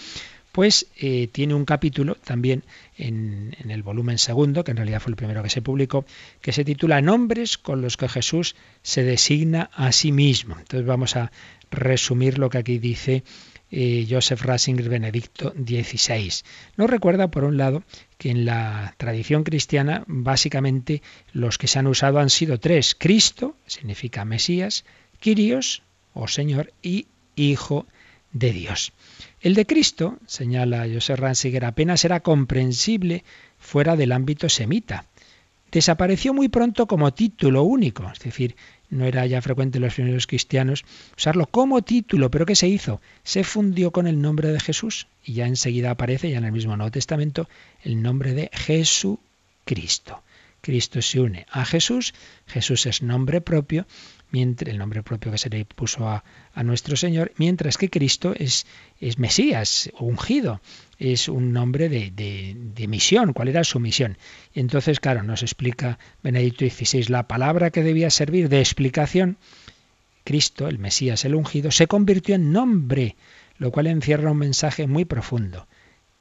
pues 0.52 0.86
tiene 1.32 1.54
un 1.54 1.64
capítulo 1.64 2.14
también 2.14 2.62
en, 2.96 3.56
en, 3.58 3.70
el 3.70 3.82
volumen 3.82 4.18
segundo, 4.18 4.64
que 4.64 4.70
en 4.70 4.76
realidad 4.76 5.00
fue 5.00 5.10
el 5.10 5.16
primero 5.16 5.42
que 5.42 5.48
se 5.48 5.62
publicó, 5.62 6.04
que 6.40 6.52
se 6.52 6.64
titula 6.64 7.00
Nombres 7.00 7.58
con 7.58 7.80
los 7.80 7.96
que 7.96 8.08
Jesús 8.08 8.54
se 8.82 9.02
designa 9.02 9.70
a 9.74 9.92
sí 9.92 10.12
mismo. 10.12 10.56
Entonces 10.58 10.86
vamos 10.86 11.16
a 11.16 11.32
resumir 11.70 12.38
lo 12.38 12.50
que 12.50 12.58
aquí 12.58 12.78
dice 12.78 13.24
eh, 13.74 14.06
Joseph 14.08 14.42
Ratzinger 14.42 14.90
Benedicto 14.90 15.54
XVI. 15.56 16.30
Nos 16.76 16.90
recuerda, 16.90 17.30
por 17.30 17.44
un 17.44 17.56
lado, 17.56 17.82
que 18.18 18.30
en 18.30 18.44
la 18.44 18.94
tradición 18.98 19.44
cristiana 19.44 20.04
básicamente 20.06 21.00
los 21.32 21.56
que 21.56 21.66
se 21.66 21.78
han 21.78 21.86
usado 21.86 22.18
han 22.18 22.28
sido 22.28 22.60
tres. 22.60 22.94
Cristo, 22.94 23.56
significa 23.66 24.26
Mesías, 24.26 24.84
Kyrios, 25.20 25.82
o 26.12 26.28
Señor, 26.28 26.74
y 26.82 27.06
Hijo 27.34 27.86
de 28.32 28.52
Dios. 28.52 28.92
El 29.42 29.54
de 29.54 29.66
Cristo, 29.66 30.18
señala 30.26 30.86
José 30.92 31.16
Ransiger, 31.16 31.64
apenas 31.64 32.04
era 32.04 32.20
comprensible 32.20 33.24
fuera 33.58 33.96
del 33.96 34.12
ámbito 34.12 34.48
semita. 34.48 35.06
Desapareció 35.72 36.32
muy 36.32 36.48
pronto 36.48 36.86
como 36.86 37.12
título 37.12 37.64
único, 37.64 38.08
es 38.12 38.20
decir, 38.20 38.54
no 38.88 39.04
era 39.04 39.26
ya 39.26 39.42
frecuente 39.42 39.78
en 39.78 39.84
los 39.84 39.94
primeros 39.94 40.28
cristianos 40.28 40.84
usarlo 41.16 41.46
como 41.46 41.82
título, 41.82 42.30
pero 42.30 42.46
¿qué 42.46 42.54
se 42.54 42.68
hizo? 42.68 43.00
Se 43.24 43.42
fundió 43.42 43.90
con 43.90 44.06
el 44.06 44.20
nombre 44.20 44.48
de 44.52 44.60
Jesús 44.60 45.08
y 45.24 45.32
ya 45.32 45.46
enseguida 45.48 45.90
aparece, 45.90 46.30
ya 46.30 46.38
en 46.38 46.44
el 46.44 46.52
mismo 46.52 46.76
Nuevo 46.76 46.92
Testamento, 46.92 47.48
el 47.82 48.00
nombre 48.00 48.34
de 48.34 48.48
Jesucristo. 48.52 50.22
Cristo 50.60 51.02
se 51.02 51.18
une 51.18 51.46
a 51.50 51.64
Jesús, 51.64 52.14
Jesús 52.46 52.86
es 52.86 53.02
nombre 53.02 53.40
propio, 53.40 53.86
el 54.32 54.78
nombre 54.78 55.02
propio 55.02 55.30
que 55.30 55.38
se 55.38 55.50
le 55.50 55.64
puso 55.64 56.08
a, 56.08 56.24
nuestro 56.62 56.96
Señor, 56.96 57.32
mientras 57.36 57.76
que 57.76 57.90
Cristo 57.90 58.34
es, 58.36 58.66
es 59.00 59.18
Mesías, 59.18 59.90
ungido, 59.98 60.60
es 60.98 61.28
un 61.28 61.52
nombre 61.52 61.88
de, 61.88 62.10
de, 62.10 62.88
misión, 62.88 63.32
cuál 63.32 63.48
era 63.48 63.64
su 63.64 63.78
misión. 63.78 64.16
Entonces, 64.54 65.00
claro, 65.00 65.22
nos 65.22 65.42
explica 65.42 65.98
Benedicto 66.22 66.64
XVI, 66.64 67.04
la 67.08 67.28
palabra 67.28 67.70
que 67.70 67.82
debía 67.82 68.10
servir 68.10 68.48
de 68.48 68.60
explicación, 68.60 69.36
Cristo, 70.24 70.68
el 70.68 70.78
Mesías, 70.78 71.24
el 71.24 71.34
ungido, 71.34 71.70
se 71.70 71.86
convirtió 71.86 72.34
en 72.34 72.52
nombre, 72.52 73.16
lo 73.58 73.70
cual 73.70 73.88
encierra 73.88 74.30
un 74.30 74.38
mensaje 74.38 74.86
muy 74.86 75.04
profundo. 75.04 75.66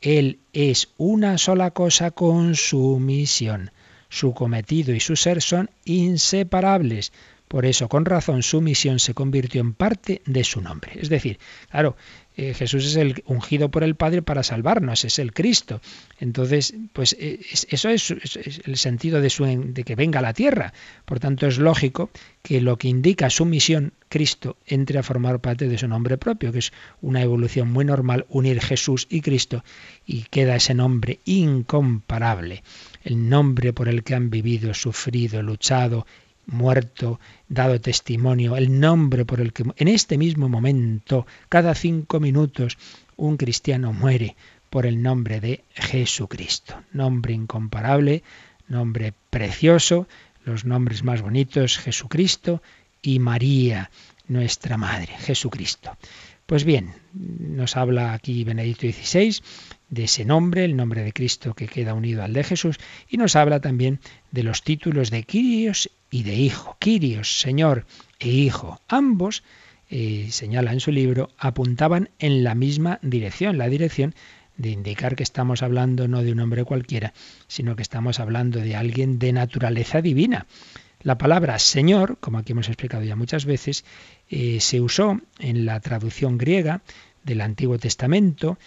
Él 0.02 0.40
es 0.52 0.90
una 0.98 1.38
sola 1.38 1.72
cosa 1.72 2.12
con 2.12 2.56
su 2.56 3.00
misión. 3.00 3.72
Su 4.10 4.34
cometido 4.34 4.94
y 4.94 5.00
su 5.00 5.16
ser 5.16 5.42
son 5.42 5.70
inseparables. 5.86 7.14
Por 7.52 7.66
eso, 7.66 7.90
con 7.90 8.06
razón, 8.06 8.44
su 8.44 8.62
misión 8.62 8.98
se 9.00 9.14
convirtió 9.14 9.60
en 9.60 9.74
parte 9.74 10.22
de 10.26 10.46
su 10.46 10.62
nombre. 10.62 10.94
Es 10.96 11.10
decir, 11.10 11.38
claro, 11.70 11.98
eh, 12.38 12.54
Jesús 12.54 12.86
es 12.86 12.96
el 12.96 13.26
ungido 13.26 13.70
por 13.70 13.84
el 13.84 13.96
Padre 13.96 14.22
para 14.22 14.42
salvarnos, 14.42 15.04
es 15.04 15.20
el 15.20 15.34
Cristo. 15.34 15.82
Entonces, 16.18 16.74
pues 16.94 17.14
eh, 17.20 17.42
eso 17.68 17.90
es, 17.90 18.10
el 18.10 18.78
sentido 18.78 19.20
de, 19.20 19.30
su, 19.30 19.44
de 19.44 19.84
que 19.84 19.96
venga 19.98 20.20
a 20.20 20.22
la 20.22 20.32
tierra. 20.32 20.72
Por 21.04 21.20
tanto, 21.20 21.46
es 21.46 21.58
lógico 21.58 22.10
que 22.42 22.62
lo 22.62 22.78
que 22.78 22.88
indica 22.88 23.30
su 23.30 23.44
misión, 23.44 23.92
Cristo, 24.08 24.56
entre 24.66 25.00
a 25.00 25.04
formar 25.04 25.42
parte 25.42 25.68
de 25.68 25.78
su 25.78 25.90
nombre 25.90 26.18
propio, 26.18 26.54
que 26.54 26.60
es 26.60 26.72
una 27.02 27.22
evolución 27.22 27.70
muy 27.70 27.84
normal, 27.84 28.28
unir 28.30 28.62
Jesús 28.62 29.08
y 29.10 29.20
Cristo, 29.20 29.66
y 30.06 30.22
queda 30.22 30.56
ese 30.56 30.74
nombre 30.74 31.20
incomparable, 31.26 32.64
el 33.04 33.28
nombre 33.28 33.74
por 33.74 33.90
el 33.90 34.06
que 34.06 34.16
han 34.16 34.30
vivido, 34.30 34.74
sufrido, 34.74 35.42
luchado 35.42 36.06
muerto, 36.46 37.20
dado 37.48 37.80
testimonio, 37.80 38.58
el 38.58 38.80
nombre 38.80 39.26
por 39.26 39.42
el 39.42 39.54
que 39.54 39.64
en 39.76 39.88
este 39.88 40.18
mismo 40.18 40.50
momento, 40.50 41.26
cada 41.50 41.76
cinco 41.76 42.20
minutos, 42.20 42.78
un 43.16 43.38
cristiano 43.38 43.94
muere 43.94 44.36
por 44.70 44.86
el 44.86 45.02
nombre 45.02 45.40
de 45.40 45.64
Jesucristo. 45.74 46.82
Nombre 46.94 47.34
incomparable, 47.34 48.24
nombre 48.68 49.14
precioso, 49.30 50.08
los 50.46 50.66
nombres 50.66 51.04
más 51.04 51.22
bonitos, 51.22 51.78
Jesucristo 51.78 52.62
y 53.02 53.20
María, 53.20 53.92
nuestra 54.28 54.78
Madre, 54.78 55.14
Jesucristo. 55.20 55.98
Pues 56.46 56.64
bien, 56.64 56.94
nos 57.14 57.78
habla 57.78 58.14
aquí 58.14 58.44
Benedicto 58.44 58.88
XVI 58.88 59.42
de 59.92 60.06
ese 60.06 60.26
nombre, 60.26 60.66
el 60.66 60.76
nombre 60.76 61.04
de 61.04 61.14
Cristo 61.14 61.54
que 61.54 61.68
queda 61.68 61.94
unido 61.94 62.24
al 62.24 62.34
de 62.34 62.44
Jesús, 62.44 62.80
y 63.08 63.18
nos 63.18 63.36
habla 63.36 63.60
también 63.60 64.00
de 64.32 64.42
los 64.42 64.64
títulos 64.64 65.12
de 65.12 65.24
Quirios 65.24 65.92
y 66.10 66.24
de 66.24 66.34
Hijo. 66.34 66.78
Quirios, 66.80 67.40
Señor 67.40 67.86
e 68.18 68.30
Hijo, 68.30 68.82
ambos, 68.88 69.44
eh, 69.90 70.30
señala 70.32 70.72
en 70.72 70.80
su 70.80 70.92
libro, 70.92 71.30
apuntaban 71.38 72.10
en 72.18 72.44
la 72.44 72.56
misma 72.56 73.00
dirección, 73.02 73.58
la 73.58 73.68
dirección 73.68 74.16
de 74.56 74.70
indicar 74.70 75.16
que 75.16 75.24
estamos 75.24 75.62
hablando 75.62 76.08
no 76.08 76.24
de 76.24 76.32
un 76.32 76.40
hombre 76.40 76.64
cualquiera, 76.64 77.14
sino 77.48 77.76
que 77.76 77.82
estamos 77.82 78.20
hablando 78.22 78.60
de 78.60 78.76
alguien 78.76 79.20
de 79.20 79.34
naturaleza 79.34 80.02
divina. 80.02 80.48
La 81.02 81.18
palabra 81.18 81.60
Señor, 81.60 82.18
como 82.20 82.38
aquí 82.38 82.54
hemos 82.54 82.68
explicado 82.68 83.04
ya 83.04 83.16
muchas 83.16 83.46
veces, 83.46 83.84
eh, 84.30 84.60
se 84.62 84.80
usó 84.80 85.20
en 85.40 85.66
la 85.66 85.80
traducción 85.80 86.38
griega 86.38 86.82
del 87.24 87.42
Antiguo 87.42 87.78
Testamento 87.78 88.58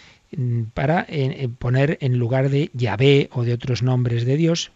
para 0.73 1.05
eh, 1.07 1.49
poner 1.59 1.97
en 2.01 2.17
lugar 2.17 2.49
de 2.49 2.69
Yahvé 2.73 3.29
o 3.31 3.43
de 3.43 3.53
otros 3.53 3.83
nombres 3.83 4.25
de 4.25 4.37
Dios, 4.37 4.71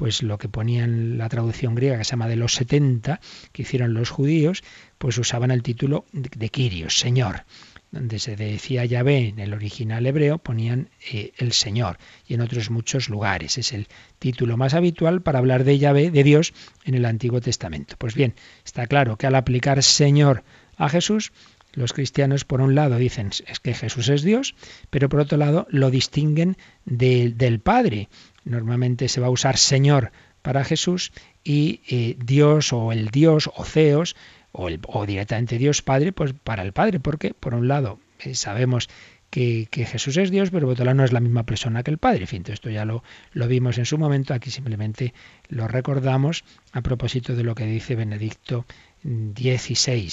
pues 0.00 0.22
lo 0.22 0.38
que 0.38 0.48
ponía 0.48 0.86
la 0.86 1.28
traducción 1.28 1.74
griega, 1.74 1.98
que 1.98 2.04
se 2.04 2.12
llama 2.12 2.28
de 2.28 2.36
los 2.36 2.54
70, 2.54 3.20
que 3.52 3.62
hicieron 3.62 3.92
los 3.92 4.08
judíos, 4.08 4.62
pues 4.96 5.18
usaban 5.18 5.50
el 5.50 5.62
título 5.62 6.06
de 6.12 6.48
Kyrios, 6.48 6.98
Señor. 6.98 7.44
Donde 7.90 8.18
se 8.20 8.36
decía 8.36 8.84
Yahvé 8.84 9.28
en 9.28 9.40
el 9.40 9.52
original 9.52 10.06
hebreo, 10.06 10.38
ponían 10.38 10.88
eh, 11.12 11.32
el 11.36 11.52
Señor. 11.52 11.98
Y 12.26 12.34
en 12.34 12.40
otros 12.40 12.70
muchos 12.70 13.08
lugares. 13.08 13.58
Es 13.58 13.72
el 13.72 13.88
título 14.18 14.56
más 14.56 14.74
habitual 14.74 15.22
para 15.22 15.40
hablar 15.40 15.64
de 15.64 15.78
Yahvé, 15.78 16.10
de 16.10 16.24
Dios, 16.24 16.54
en 16.84 16.94
el 16.94 17.04
Antiguo 17.04 17.40
Testamento. 17.40 17.96
Pues 17.98 18.14
bien, 18.14 18.34
está 18.64 18.86
claro 18.86 19.18
que 19.18 19.26
al 19.26 19.34
aplicar 19.34 19.82
Señor 19.82 20.44
a 20.76 20.88
Jesús, 20.88 21.32
los 21.72 21.92
cristianos, 21.92 22.44
por 22.44 22.60
un 22.60 22.74
lado, 22.74 22.96
dicen 22.96 23.30
es 23.46 23.60
que 23.60 23.74
Jesús 23.74 24.08
es 24.08 24.22
Dios, 24.22 24.54
pero 24.90 25.08
por 25.08 25.20
otro 25.20 25.38
lado 25.38 25.66
lo 25.70 25.90
distinguen 25.90 26.56
del 26.84 27.60
Padre. 27.60 28.08
Normalmente 28.44 29.08
se 29.08 29.20
va 29.20 29.28
a 29.28 29.30
usar 29.30 29.56
Señor 29.56 30.12
para 30.42 30.64
Jesús 30.64 31.12
y 31.44 31.80
eh, 31.88 32.16
Dios 32.18 32.72
o 32.72 32.92
el 32.92 33.08
Dios 33.08 33.50
o 33.54 33.64
Ceos 33.64 34.16
o, 34.52 34.68
o, 34.88 35.06
directamente 35.06 35.58
Dios 35.58 35.82
Padre, 35.82 36.12
pues 36.12 36.32
para 36.32 36.62
el 36.62 36.72
Padre, 36.72 36.98
porque 36.98 37.34
por 37.34 37.54
un 37.54 37.68
lado 37.68 38.00
eh, 38.20 38.34
sabemos 38.34 38.88
que, 39.30 39.68
Jesús 39.72 40.16
es 40.16 40.30
Dios, 40.30 40.50
pero 40.50 40.66
lado 40.66 40.94
no 40.94 41.04
es 41.04 41.12
la 41.12 41.20
misma 41.20 41.44
persona 41.44 41.82
que 41.82 41.90
el 41.90 41.98
Padre. 41.98 42.22
En 42.22 42.26
fin, 42.26 42.44
esto 42.48 42.68
ya 42.68 42.84
lo, 42.84 43.02
lo 43.32 43.46
vimos 43.46 43.78
en 43.78 43.86
su 43.86 43.96
momento, 43.96 44.34
aquí 44.34 44.50
simplemente 44.50 45.14
lo 45.48 45.68
recordamos 45.68 46.44
a 46.72 46.80
propósito 46.82 47.34
de 47.36 47.44
lo 47.44 47.54
que 47.54 47.64
dice 47.64 47.94
Benedicto 47.94 48.66
XVI. 49.02 50.10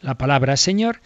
La 0.00 0.16
palabra 0.16 0.56
Señor 0.56 1.00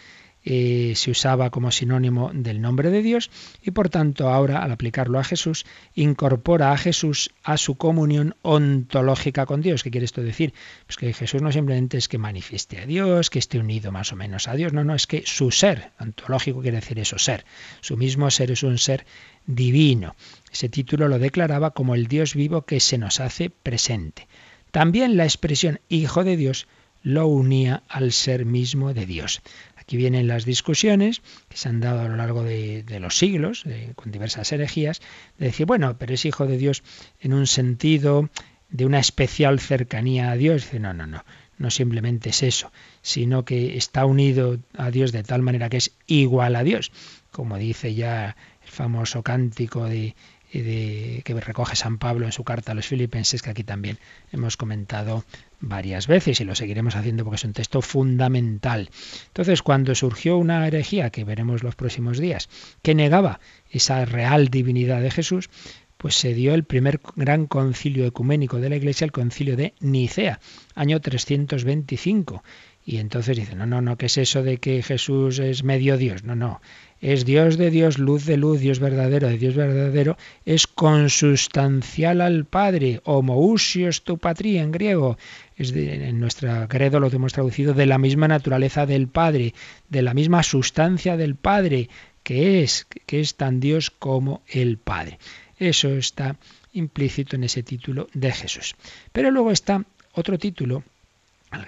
eh, 0.48 0.92
se 0.94 1.10
usaba 1.10 1.50
como 1.50 1.72
sinónimo 1.72 2.30
del 2.32 2.60
nombre 2.60 2.90
de 2.90 3.02
Dios 3.02 3.32
y 3.62 3.72
por 3.72 3.88
tanto 3.88 4.28
ahora 4.28 4.62
al 4.62 4.70
aplicarlo 4.70 5.18
a 5.18 5.24
Jesús 5.24 5.66
incorpora 5.96 6.70
a 6.70 6.78
Jesús 6.78 7.34
a 7.42 7.56
su 7.56 7.74
comunión 7.74 8.36
ontológica 8.42 9.44
con 9.44 9.60
Dios. 9.60 9.82
¿Qué 9.82 9.90
quiere 9.90 10.04
esto 10.04 10.22
decir? 10.22 10.54
Pues 10.86 10.98
que 10.98 11.12
Jesús 11.12 11.42
no 11.42 11.50
simplemente 11.50 11.98
es 11.98 12.06
que 12.06 12.18
manifieste 12.18 12.78
a 12.78 12.86
Dios, 12.86 13.28
que 13.28 13.40
esté 13.40 13.58
unido 13.58 13.90
más 13.90 14.12
o 14.12 14.16
menos 14.16 14.46
a 14.46 14.54
Dios, 14.54 14.72
no, 14.72 14.84
no, 14.84 14.94
es 14.94 15.08
que 15.08 15.24
su 15.26 15.50
ser, 15.50 15.90
ontológico 15.98 16.62
quiere 16.62 16.76
decir 16.76 17.00
eso, 17.00 17.18
ser, 17.18 17.44
su 17.80 17.96
mismo 17.96 18.30
ser 18.30 18.52
es 18.52 18.62
un 18.62 18.78
ser 18.78 19.04
divino. 19.46 20.14
Ese 20.52 20.68
título 20.68 21.08
lo 21.08 21.18
declaraba 21.18 21.72
como 21.72 21.96
el 21.96 22.06
Dios 22.06 22.34
vivo 22.34 22.62
que 22.62 22.78
se 22.78 22.98
nos 22.98 23.18
hace 23.18 23.50
presente. 23.50 24.28
También 24.70 25.16
la 25.16 25.24
expresión 25.24 25.80
Hijo 25.88 26.22
de 26.22 26.36
Dios 26.36 26.68
lo 27.06 27.28
unía 27.28 27.84
al 27.88 28.10
ser 28.10 28.44
mismo 28.44 28.92
de 28.92 29.06
Dios. 29.06 29.40
Aquí 29.76 29.96
vienen 29.96 30.26
las 30.26 30.44
discusiones 30.44 31.22
que 31.48 31.56
se 31.56 31.68
han 31.68 31.78
dado 31.78 32.00
a 32.00 32.08
lo 32.08 32.16
largo 32.16 32.42
de, 32.42 32.84
los 33.00 33.16
siglos, 33.16 33.62
con 33.94 34.10
diversas 34.10 34.50
herejías, 34.50 35.00
de 35.38 35.46
decir, 35.46 35.66
bueno, 35.66 35.96
pero 35.98 36.14
es 36.14 36.24
hijo 36.24 36.48
de 36.48 36.58
Dios 36.58 36.82
en 37.20 37.32
un 37.32 37.46
sentido 37.46 38.28
de 38.70 38.86
una 38.86 38.98
especial 38.98 39.60
cercanía 39.60 40.32
a 40.32 40.36
Dios. 40.36 40.64
Dice, 40.64 40.80
no, 40.80 40.94
no, 40.94 41.06
no, 41.06 41.24
no 41.58 41.70
simplemente 41.70 42.30
es 42.30 42.42
eso, 42.42 42.72
sino 43.02 43.44
que 43.44 43.76
está 43.76 44.04
unido 44.04 44.58
a 44.76 44.90
Dios 44.90 45.12
de 45.12 45.22
tal 45.22 45.42
manera 45.42 45.68
que 45.68 45.76
es 45.76 45.92
igual 46.08 46.56
a 46.56 46.64
Dios, 46.64 46.90
como 47.30 47.56
dice 47.56 47.94
ya 47.94 48.36
el 48.64 48.68
famoso 48.68 49.22
cántico 49.22 49.84
de 49.84 50.16
que 50.52 51.40
recoge 51.40 51.76
San 51.76 51.98
Pablo 51.98 52.26
en 52.26 52.32
su 52.32 52.44
carta 52.44 52.72
a 52.72 52.74
los 52.74 52.86
filipenses, 52.86 53.42
que 53.42 53.50
aquí 53.50 53.64
también 53.64 53.98
hemos 54.32 54.56
comentado 54.56 55.24
varias 55.60 56.06
veces 56.06 56.40
y 56.40 56.44
lo 56.44 56.54
seguiremos 56.54 56.96
haciendo 56.96 57.24
porque 57.24 57.36
es 57.36 57.44
un 57.44 57.52
texto 57.52 57.82
fundamental. 57.82 58.90
Entonces, 59.28 59.62
cuando 59.62 59.94
surgió 59.94 60.38
una 60.38 60.66
herejía, 60.66 61.10
que 61.10 61.24
veremos 61.24 61.62
los 61.62 61.74
próximos 61.74 62.18
días, 62.18 62.48
que 62.82 62.94
negaba 62.94 63.40
esa 63.70 64.04
real 64.04 64.48
divinidad 64.48 65.00
de 65.00 65.10
Jesús, 65.10 65.50
pues 65.96 66.14
se 66.14 66.34
dio 66.34 66.54
el 66.54 66.64
primer 66.64 67.00
gran 67.16 67.46
concilio 67.46 68.06
ecuménico 68.06 68.58
de 68.58 68.68
la 68.68 68.76
Iglesia, 68.76 69.04
el 69.04 69.12
concilio 69.12 69.56
de 69.56 69.74
Nicea, 69.80 70.40
año 70.74 71.00
325. 71.00 72.42
Y 72.84 72.98
entonces 72.98 73.36
dicen, 73.36 73.58
no, 73.58 73.66
no, 73.66 73.80
no, 73.80 73.96
¿qué 73.96 74.06
es 74.06 74.16
eso 74.16 74.42
de 74.44 74.58
que 74.58 74.82
Jesús 74.82 75.40
es 75.40 75.64
medio 75.64 75.96
Dios? 75.96 76.22
No, 76.22 76.36
no, 76.36 76.60
es 77.00 77.24
Dios 77.24 77.58
de 77.58 77.70
Dios, 77.70 77.98
luz 77.98 78.24
de 78.24 78.36
luz, 78.36 78.60
Dios 78.60 78.80
verdadero 78.80 79.28
de 79.28 79.38
Dios 79.38 79.54
verdadero, 79.54 80.16
es 80.44 80.66
consustancial 80.66 82.20
al 82.20 82.46
Padre, 82.46 83.00
homoousios 83.04 84.02
tu 84.02 84.18
patria 84.18 84.62
en 84.62 84.72
griego. 84.72 85.18
Es 85.56 85.72
en 85.72 86.18
nuestra 86.20 86.66
credo 86.68 87.00
lo 87.00 87.10
que 87.10 87.16
hemos 87.16 87.32
traducido 87.32 87.74
de 87.74 87.86
la 87.86 87.98
misma 87.98 88.28
naturaleza 88.28 88.86
del 88.86 89.08
Padre, 89.08 89.54
de 89.88 90.02
la 90.02 90.14
misma 90.14 90.42
sustancia 90.42 91.16
del 91.16 91.36
Padre, 91.36 91.88
que 92.22 92.62
es, 92.62 92.86
que 93.06 93.20
es 93.20 93.36
tan 93.36 93.60
Dios 93.60 93.90
como 93.90 94.42
el 94.48 94.78
Padre. 94.78 95.18
Eso 95.58 95.90
está 95.90 96.36
implícito 96.72 97.36
en 97.36 97.44
ese 97.44 97.62
título 97.62 98.08
de 98.14 98.32
Jesús. 98.32 98.74
Pero 99.12 99.30
luego 99.30 99.50
está 99.50 99.84
otro 100.12 100.38
título 100.38 100.82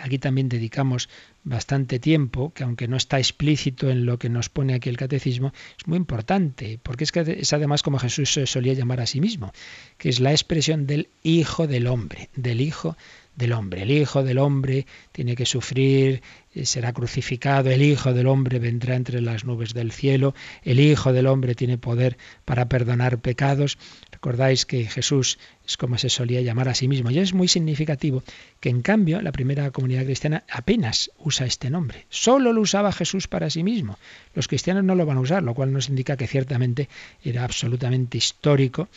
Aquí 0.00 0.18
también 0.18 0.49
dedicamos 0.49 1.09
bastante 1.45 1.99
tiempo, 1.99 2.52
que 2.52 2.64
aunque 2.64 2.88
no 2.88 2.97
está 2.97 3.18
explícito 3.18 3.90
en 3.90 4.07
lo 4.07 4.18
que 4.18 4.28
nos 4.28 4.49
pone 4.49 4.75
aquí 4.75 4.88
el 4.88 4.97
catecismo, 4.97 5.52
es 5.78 5.87
muy 5.87 5.97
importante, 5.97 6.78
porque 6.83 7.04
es 7.04 7.52
además 7.52 7.83
como 7.83 7.99
Jesús 7.99 8.33
se 8.33 8.47
solía 8.47 8.75
llamar 8.75 9.00
a 9.00 9.07
sí 9.07 9.21
mismo, 9.21 9.52
que 9.97 10.09
es 10.09 10.21
la 10.21 10.33
expresión 10.33 10.87
del 10.87 11.09
Hijo 11.23 11.66
del 11.66 11.87
Hombre, 11.87 12.28
del 12.37 12.61
Hijo 12.61 12.97
del 13.38 13.52
Hombre. 13.52 13.83
El 13.83 13.92
Hijo 13.92 14.25
del 14.25 14.38
Hombre 14.38 14.87
tiene 15.12 15.37
que 15.37 15.47
sufrir, 15.47 16.23
eh, 16.54 16.66
será 16.66 16.92
crucificado, 16.92 17.71
el 17.71 17.83
Hijo 17.83 18.12
del 18.12 18.26
Hombre 18.26 18.59
vendrá 18.59 18.97
entre 18.97 19.21
las 19.21 19.45
nubes 19.45 19.75
del 19.75 19.92
cielo, 19.92 20.35
el 20.64 20.80
Hijo 20.80 21.12
del 21.12 21.28
Hombre 21.28 21.54
tiene 21.54 21.78
poder 21.78 22.18
para 22.45 22.68
perdonar 22.68 23.18
pecados. 23.21 23.78
Recordáis 24.19 24.67
que 24.67 24.85
Jesús 24.85 25.39
es 25.65 25.77
como 25.77 25.97
se 25.97 26.09
solía 26.09 26.41
llamar 26.41 26.69
a 26.69 26.75
sí 26.75 26.89
mismo. 26.89 27.13
Y 27.13 27.21
es 27.21 27.35
muy 27.35 27.47
significativo 27.47 28.25
que 28.59 28.69
en 28.69 28.83
cambio 28.83 29.23
la 29.23 29.31
primera 29.31 29.71
comunidad 29.71 30.05
cristiana 30.05 30.43
apenas 30.51 31.13
usa 31.19 31.47
este 31.47 31.71
nombre. 31.71 32.05
Solo 32.11 32.53
lo 32.53 32.61
usaba 32.61 32.91
Jesús 32.91 33.29
para 33.29 33.49
sí 33.49 33.63
mismo. 33.63 33.97
Los 34.35 34.49
cristianos 34.49 34.83
no 34.83 34.97
lo 34.97 35.07
van 35.07 35.19
a 35.19 35.21
usar, 35.21 35.45
lo 35.45 35.55
cual 35.55 35.73
nos 35.73 35.89
indica 35.89 36.17
que 36.17 36.27
ciertamente 36.27 36.89
era 37.23 37.45
absolutamente 37.45 38.19
histórico 38.19 38.89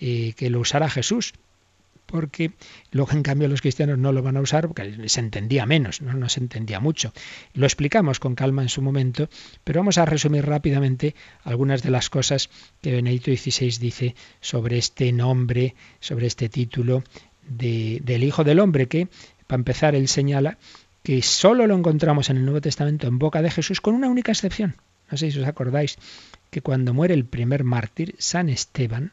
eh, 0.00 0.32
que 0.36 0.48
lo 0.48 0.60
usara 0.60 0.88
Jesús 0.88 1.34
porque 2.10 2.52
luego 2.90 3.12
en 3.12 3.22
cambio 3.22 3.48
los 3.48 3.60
cristianos 3.60 3.98
no 3.98 4.12
lo 4.12 4.22
van 4.22 4.38
a 4.38 4.40
usar 4.40 4.66
porque 4.66 5.08
se 5.08 5.20
entendía 5.20 5.66
menos, 5.66 6.00
no, 6.00 6.14
no 6.14 6.28
se 6.30 6.40
entendía 6.40 6.80
mucho. 6.80 7.12
Lo 7.52 7.66
explicamos 7.66 8.18
con 8.18 8.34
calma 8.34 8.62
en 8.62 8.70
su 8.70 8.80
momento, 8.80 9.28
pero 9.62 9.80
vamos 9.80 9.98
a 9.98 10.06
resumir 10.06 10.46
rápidamente 10.46 11.14
algunas 11.44 11.82
de 11.82 11.90
las 11.90 12.08
cosas 12.08 12.48
que 12.80 12.92
Benedicto 12.92 13.30
XVI 13.30 13.78
dice 13.78 14.14
sobre 14.40 14.78
este 14.78 15.12
nombre, 15.12 15.74
sobre 16.00 16.26
este 16.26 16.48
título 16.48 17.04
de, 17.46 18.00
del 18.02 18.24
Hijo 18.24 18.42
del 18.42 18.60
Hombre, 18.60 18.86
que 18.86 19.08
para 19.46 19.60
empezar 19.60 19.94
él 19.94 20.08
señala 20.08 20.56
que 21.02 21.20
solo 21.20 21.66
lo 21.66 21.76
encontramos 21.76 22.30
en 22.30 22.38
el 22.38 22.44
Nuevo 22.44 22.62
Testamento 22.62 23.06
en 23.06 23.18
boca 23.18 23.42
de 23.42 23.50
Jesús 23.50 23.82
con 23.82 23.94
una 23.94 24.08
única 24.08 24.32
excepción. 24.32 24.76
No 25.10 25.18
sé 25.18 25.30
si 25.30 25.40
os 25.40 25.46
acordáis 25.46 25.98
que 26.50 26.62
cuando 26.62 26.94
muere 26.94 27.12
el 27.12 27.26
primer 27.26 27.64
mártir, 27.64 28.14
San 28.18 28.48
Esteban, 28.48 29.12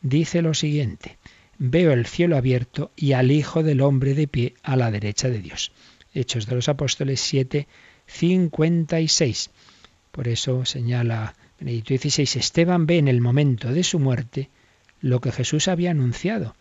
dice 0.00 0.40
lo 0.40 0.54
siguiente, 0.54 1.18
veo 1.60 1.92
el 1.92 2.06
cielo 2.06 2.38
abierto 2.38 2.90
y 2.96 3.12
al 3.12 3.30
Hijo 3.30 3.62
del 3.62 3.82
Hombre 3.82 4.14
de 4.14 4.26
pie 4.26 4.54
a 4.62 4.76
la 4.76 4.90
derecha 4.90 5.28
de 5.28 5.40
Dios. 5.40 5.72
Hechos 6.14 6.46
de 6.46 6.54
los 6.54 6.70
Apóstoles 6.70 7.20
7, 7.20 7.68
56. 8.06 9.50
Por 10.10 10.26
eso 10.26 10.64
señala 10.64 11.34
Benedicto 11.60 11.94
XVI, 11.94 12.40
Esteban 12.40 12.86
ve 12.86 12.96
en 12.96 13.08
el 13.08 13.20
momento 13.20 13.72
de 13.72 13.84
su 13.84 13.98
muerte 13.98 14.48
lo 15.02 15.20
que 15.20 15.32
Jesús 15.32 15.68
había 15.68 15.90
anunciado 15.90 16.56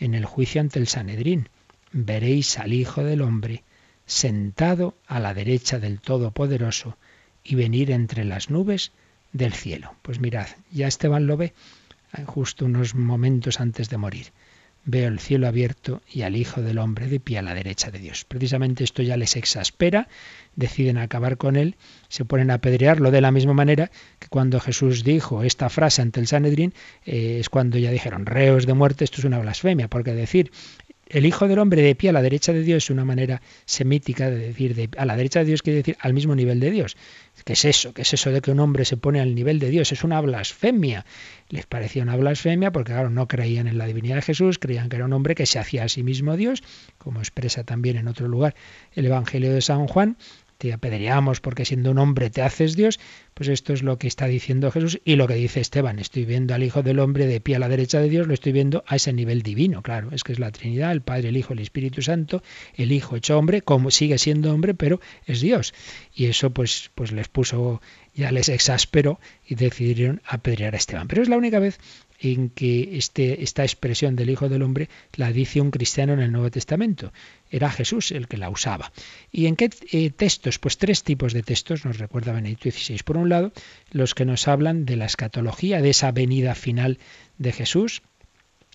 en 0.00 0.14
el 0.14 0.24
juicio 0.24 0.60
ante 0.60 0.80
el 0.80 0.88
Sanedrín. 0.88 1.48
Veréis 1.92 2.58
al 2.58 2.72
Hijo 2.72 3.04
del 3.04 3.22
Hombre 3.22 3.62
sentado 4.06 4.96
a 5.06 5.20
la 5.20 5.34
derecha 5.34 5.78
del 5.78 6.00
Todopoderoso 6.00 6.96
y 7.44 7.54
venir 7.54 7.92
entre 7.92 8.24
las 8.24 8.50
nubes 8.50 8.90
del 9.32 9.52
cielo. 9.52 9.94
Pues 10.02 10.18
mirad, 10.18 10.48
ya 10.72 10.88
Esteban 10.88 11.28
lo 11.28 11.36
ve 11.36 11.54
justo 12.26 12.64
unos 12.64 12.94
momentos 12.94 13.60
antes 13.60 13.88
de 13.88 13.96
morir. 13.96 14.26
Veo 14.84 15.06
el 15.06 15.20
cielo 15.20 15.46
abierto 15.46 16.02
y 16.10 16.22
al 16.22 16.34
Hijo 16.34 16.60
del 16.60 16.78
Hombre 16.78 17.06
de 17.06 17.20
pie 17.20 17.38
a 17.38 17.42
la 17.42 17.54
derecha 17.54 17.92
de 17.92 18.00
Dios. 18.00 18.24
Precisamente 18.24 18.82
esto 18.82 19.00
ya 19.02 19.16
les 19.16 19.36
exaspera, 19.36 20.08
deciden 20.56 20.98
acabar 20.98 21.36
con 21.36 21.54
él, 21.54 21.76
se 22.08 22.24
ponen 22.24 22.50
a 22.50 22.54
apedrearlo 22.54 23.12
de 23.12 23.20
la 23.20 23.30
misma 23.30 23.52
manera 23.52 23.92
que 24.18 24.26
cuando 24.26 24.58
Jesús 24.58 25.04
dijo 25.04 25.44
esta 25.44 25.68
frase 25.68 26.02
ante 26.02 26.18
el 26.18 26.26
Sanedrín, 26.26 26.74
eh, 27.06 27.38
es 27.38 27.48
cuando 27.48 27.78
ya 27.78 27.92
dijeron, 27.92 28.26
reos 28.26 28.66
de 28.66 28.74
muerte, 28.74 29.04
esto 29.04 29.20
es 29.20 29.24
una 29.24 29.38
blasfemia, 29.38 29.86
porque 29.86 30.14
decir 30.14 30.50
el 31.12 31.26
Hijo 31.26 31.46
del 31.46 31.58
Hombre 31.58 31.82
de 31.82 31.94
pie 31.94 32.08
a 32.08 32.12
la 32.12 32.22
derecha 32.22 32.52
de 32.52 32.62
Dios 32.62 32.84
es 32.84 32.90
una 32.90 33.04
manera 33.04 33.42
semítica 33.66 34.30
de 34.30 34.38
decir, 34.38 34.74
de, 34.74 34.88
a 34.96 35.04
la 35.04 35.14
derecha 35.14 35.40
de 35.40 35.44
Dios 35.44 35.62
quiere 35.62 35.78
decir 35.78 35.96
al 36.00 36.14
mismo 36.14 36.34
nivel 36.34 36.58
de 36.58 36.70
Dios. 36.70 36.96
¿Qué 37.44 37.52
es 37.52 37.64
eso? 37.66 37.92
¿Qué 37.92 38.02
es 38.02 38.14
eso 38.14 38.30
de 38.30 38.40
que 38.40 38.50
un 38.50 38.60
hombre 38.60 38.86
se 38.86 38.96
pone 38.96 39.20
al 39.20 39.34
nivel 39.34 39.58
de 39.58 39.68
Dios? 39.68 39.92
Es 39.92 40.04
una 40.04 40.20
blasfemia. 40.22 41.04
Les 41.50 41.66
parecía 41.66 42.02
una 42.02 42.16
blasfemia 42.16 42.72
porque, 42.72 42.92
claro, 42.92 43.10
no 43.10 43.28
creían 43.28 43.66
en 43.66 43.76
la 43.76 43.86
divinidad 43.86 44.16
de 44.16 44.22
Jesús, 44.22 44.58
creían 44.58 44.88
que 44.88 44.96
era 44.96 45.04
un 45.04 45.12
hombre 45.12 45.34
que 45.34 45.44
se 45.44 45.58
hacía 45.58 45.84
a 45.84 45.88
sí 45.88 46.02
mismo 46.02 46.36
Dios, 46.36 46.62
como 46.96 47.20
expresa 47.20 47.62
también 47.62 47.96
en 47.96 48.08
otro 48.08 48.26
lugar 48.26 48.54
el 48.94 49.04
Evangelio 49.04 49.52
de 49.52 49.60
San 49.60 49.86
Juan, 49.88 50.16
te 50.62 50.72
apedreamos 50.72 51.40
porque 51.40 51.64
siendo 51.64 51.90
un 51.90 51.98
hombre 51.98 52.30
te 52.30 52.40
haces 52.40 52.76
Dios, 52.76 53.00
pues 53.34 53.48
esto 53.48 53.72
es 53.72 53.82
lo 53.82 53.98
que 53.98 54.06
está 54.06 54.28
diciendo 54.28 54.70
Jesús 54.70 55.00
y 55.04 55.16
lo 55.16 55.26
que 55.26 55.34
dice 55.34 55.58
Esteban. 55.58 55.98
Estoy 55.98 56.24
viendo 56.24 56.54
al 56.54 56.62
Hijo 56.62 56.84
del 56.84 57.00
Hombre 57.00 57.26
de 57.26 57.40
pie 57.40 57.56
a 57.56 57.58
la 57.58 57.68
derecha 57.68 57.98
de 57.98 58.08
Dios, 58.08 58.28
lo 58.28 58.34
estoy 58.34 58.52
viendo 58.52 58.84
a 58.86 58.94
ese 58.94 59.12
nivel 59.12 59.42
divino, 59.42 59.82
claro, 59.82 60.10
es 60.12 60.22
que 60.22 60.30
es 60.30 60.38
la 60.38 60.52
Trinidad, 60.52 60.92
el 60.92 61.00
Padre, 61.00 61.30
el 61.30 61.36
Hijo, 61.36 61.52
el 61.52 61.58
Espíritu 61.58 62.00
Santo, 62.00 62.44
el 62.76 62.92
Hijo 62.92 63.16
hecho 63.16 63.36
hombre, 63.36 63.62
como 63.62 63.90
sigue 63.90 64.18
siendo 64.18 64.54
hombre, 64.54 64.72
pero 64.72 65.00
es 65.26 65.40
Dios. 65.40 65.74
Y 66.14 66.26
eso 66.26 66.50
pues, 66.50 66.92
pues 66.94 67.10
les 67.10 67.26
puso, 67.26 67.82
ya 68.14 68.30
les 68.30 68.48
exasperó 68.48 69.18
y 69.44 69.56
decidieron 69.56 70.22
apedrear 70.24 70.74
a 70.74 70.76
Esteban. 70.76 71.08
Pero 71.08 71.22
es 71.22 71.28
la 71.28 71.38
única 71.38 71.58
vez 71.58 71.80
en 72.20 72.50
que 72.50 72.96
este, 72.96 73.42
esta 73.42 73.64
expresión 73.64 74.14
del 74.14 74.30
Hijo 74.30 74.48
del 74.48 74.62
Hombre 74.62 74.88
la 75.16 75.32
dice 75.32 75.60
un 75.60 75.72
cristiano 75.72 76.12
en 76.12 76.20
el 76.20 76.30
Nuevo 76.30 76.52
Testamento. 76.52 77.12
Era 77.52 77.70
Jesús 77.70 78.10
el 78.10 78.26
que 78.26 78.38
la 78.38 78.48
usaba. 78.48 78.90
¿Y 79.30 79.46
en 79.46 79.56
qué 79.56 79.70
eh, 79.92 80.10
textos? 80.10 80.58
Pues 80.58 80.78
tres 80.78 81.04
tipos 81.04 81.34
de 81.34 81.42
textos 81.42 81.84
nos 81.84 81.98
recuerda 81.98 82.32
Benedicto 82.32 82.70
XVI. 82.70 83.02
Por 83.04 83.18
un 83.18 83.28
lado, 83.28 83.52
los 83.90 84.14
que 84.14 84.24
nos 84.24 84.48
hablan 84.48 84.86
de 84.86 84.96
la 84.96 85.04
escatología, 85.04 85.82
de 85.82 85.90
esa 85.90 86.10
venida 86.12 86.54
final 86.54 86.98
de 87.36 87.52
Jesús, 87.52 88.02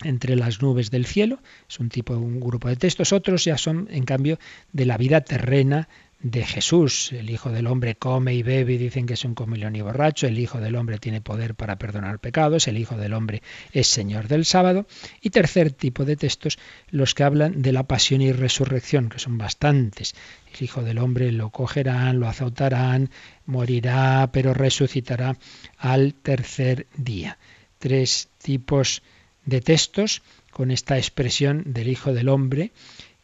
entre 0.04 0.36
las 0.36 0.62
nubes 0.62 0.92
del 0.92 1.08
cielo, 1.08 1.40
es 1.68 1.80
un 1.80 1.90
tipo, 1.90 2.16
un 2.16 2.40
grupo 2.40 2.70
de 2.70 2.76
textos, 2.76 3.14
otros 3.14 3.44
ya 3.46 3.58
son, 3.58 3.88
en 3.92 4.04
cambio, 4.04 4.38
de 4.72 4.86
la 4.86 4.96
vida 4.96 5.22
terrena 5.22 5.90
de 6.20 6.44
Jesús. 6.44 7.12
El 7.12 7.30
Hijo 7.30 7.52
del 7.52 7.68
Hombre 7.68 7.96
come 7.96 8.34
y 8.34 8.44
bebe 8.44 8.74
y 8.74 8.78
dicen 8.78 9.06
que 9.06 9.14
es 9.14 9.24
un 9.24 9.36
comilón 9.36 9.76
y 9.76 9.82
borracho. 9.82 10.28
El 10.28 10.40
Hijo 10.40 10.60
del 10.60 10.76
Hombre 10.76 10.98
tiene 10.98 11.22
poder 11.22 11.56
para 11.56 11.78
perdonar 11.78 12.20
pecados. 12.20 12.68
El 12.68 12.78
Hijo 12.78 12.98
del 12.98 13.14
Hombre 13.14 13.44
es 13.72 13.88
Señor 13.88 14.28
del 14.28 14.46
sábado. 14.46 14.88
Y 15.22 15.30
tercer 15.30 15.72
tipo 15.72 16.06
de 16.06 16.16
textos, 16.16 16.58
los 16.90 17.14
que 17.14 17.24
hablan 17.24 17.62
de 17.62 17.72
la 17.72 17.84
pasión 17.84 18.22
y 18.22 18.32
resurrección, 18.32 19.10
que 19.10 19.20
son 19.20 19.38
bastantes. 19.38 20.16
El 20.56 20.64
Hijo 20.64 20.84
del 20.84 20.98
Hombre 20.98 21.32
lo 21.32 21.52
cogerán, 21.52 22.20
lo 22.20 22.28
azotarán, 22.28 23.12
morirá, 23.46 24.30
pero 24.32 24.54
resucitará 24.54 25.38
al 25.78 26.16
tercer 26.16 26.88
día. 26.96 27.38
Tres 27.78 28.30
tipos 28.42 29.04
de 29.46 29.62
textos 29.62 30.24
con 30.52 30.72
esta 30.72 30.98
expresión 30.98 31.64
del 31.68 31.90
Hijo 31.90 32.14
del 32.14 32.30
Hombre. 32.30 32.72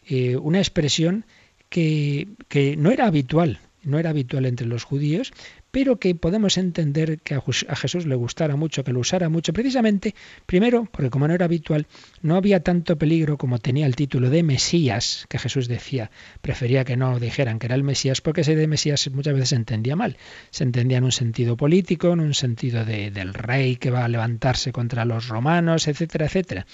Eh, 0.05 0.35
una 0.37 0.59
expresión 0.59 1.25
que, 1.73 2.75
no 2.77 2.91
era 2.91 3.07
habitual, 3.07 3.59
no 3.83 3.97
era 3.97 4.11
habitual 4.11 4.45
entre 4.45 4.67
los 4.67 4.83
judíos, 4.83 5.33
pero 5.71 5.97
que 5.97 6.13
podemos 6.13 6.59
entender 6.59 7.19
que 7.19 7.33
a 7.33 7.75
Jesús 7.75 8.05
le 8.05 8.13
gustara 8.13 8.55
mucho, 8.55 8.83
que 8.83 8.93
lo 8.93 8.99
usara 8.99 9.27
mucho, 9.27 9.53
precisamente, 9.53 10.13
primero, 10.45 10.87
porque 10.91 11.09
como 11.09 11.27
no 11.27 11.33
era 11.33 11.45
habitual, 11.45 11.87
no 12.21 12.35
había 12.35 12.61
tanto 12.61 12.95
peligro 12.99 13.39
como 13.39 13.57
tenía 13.57 13.87
el 13.87 13.95
título 13.95 14.29
de 14.29 14.43
Mesías, 14.43 15.25
que 15.29 15.39
Jesús 15.39 15.67
decía, 15.67 16.11
prefería 16.41 16.85
que 16.85 16.95
no 16.95 17.19
dijeran 17.19 17.57
que 17.57 17.65
era 17.65 17.75
el 17.75 17.83
Mesías, 17.83 18.21
porque 18.21 18.41
ese 18.41 18.55
de 18.55 18.67
Mesías 18.67 19.09
muchas 19.11 19.33
veces 19.33 19.49
se 19.49 19.55
entendía 19.55 19.95
mal, 19.95 20.17
se 20.51 20.63
entendía 20.63 20.99
en 20.99 21.05
un 21.05 21.11
sentido 21.11 21.57
político, 21.57 22.13
en 22.13 22.19
un 22.19 22.35
sentido 22.35 22.85
de, 22.85 23.09
del 23.09 23.33
rey 23.33 23.77
que 23.77 23.89
va 23.89 24.05
a 24.05 24.09
levantarse 24.09 24.71
contra 24.71 25.05
los 25.05 25.27
romanos, 25.27 25.87
etcétera, 25.87 26.27
etcétera. 26.27 26.67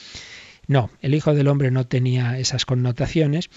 No, 0.67 0.91
el 1.01 1.15
Hijo 1.15 1.33
del 1.33 1.47
Hombre 1.47 1.71
no 1.71 1.87
tenía 1.87 2.37
esas 2.37 2.65
connotaciones, 2.65 3.49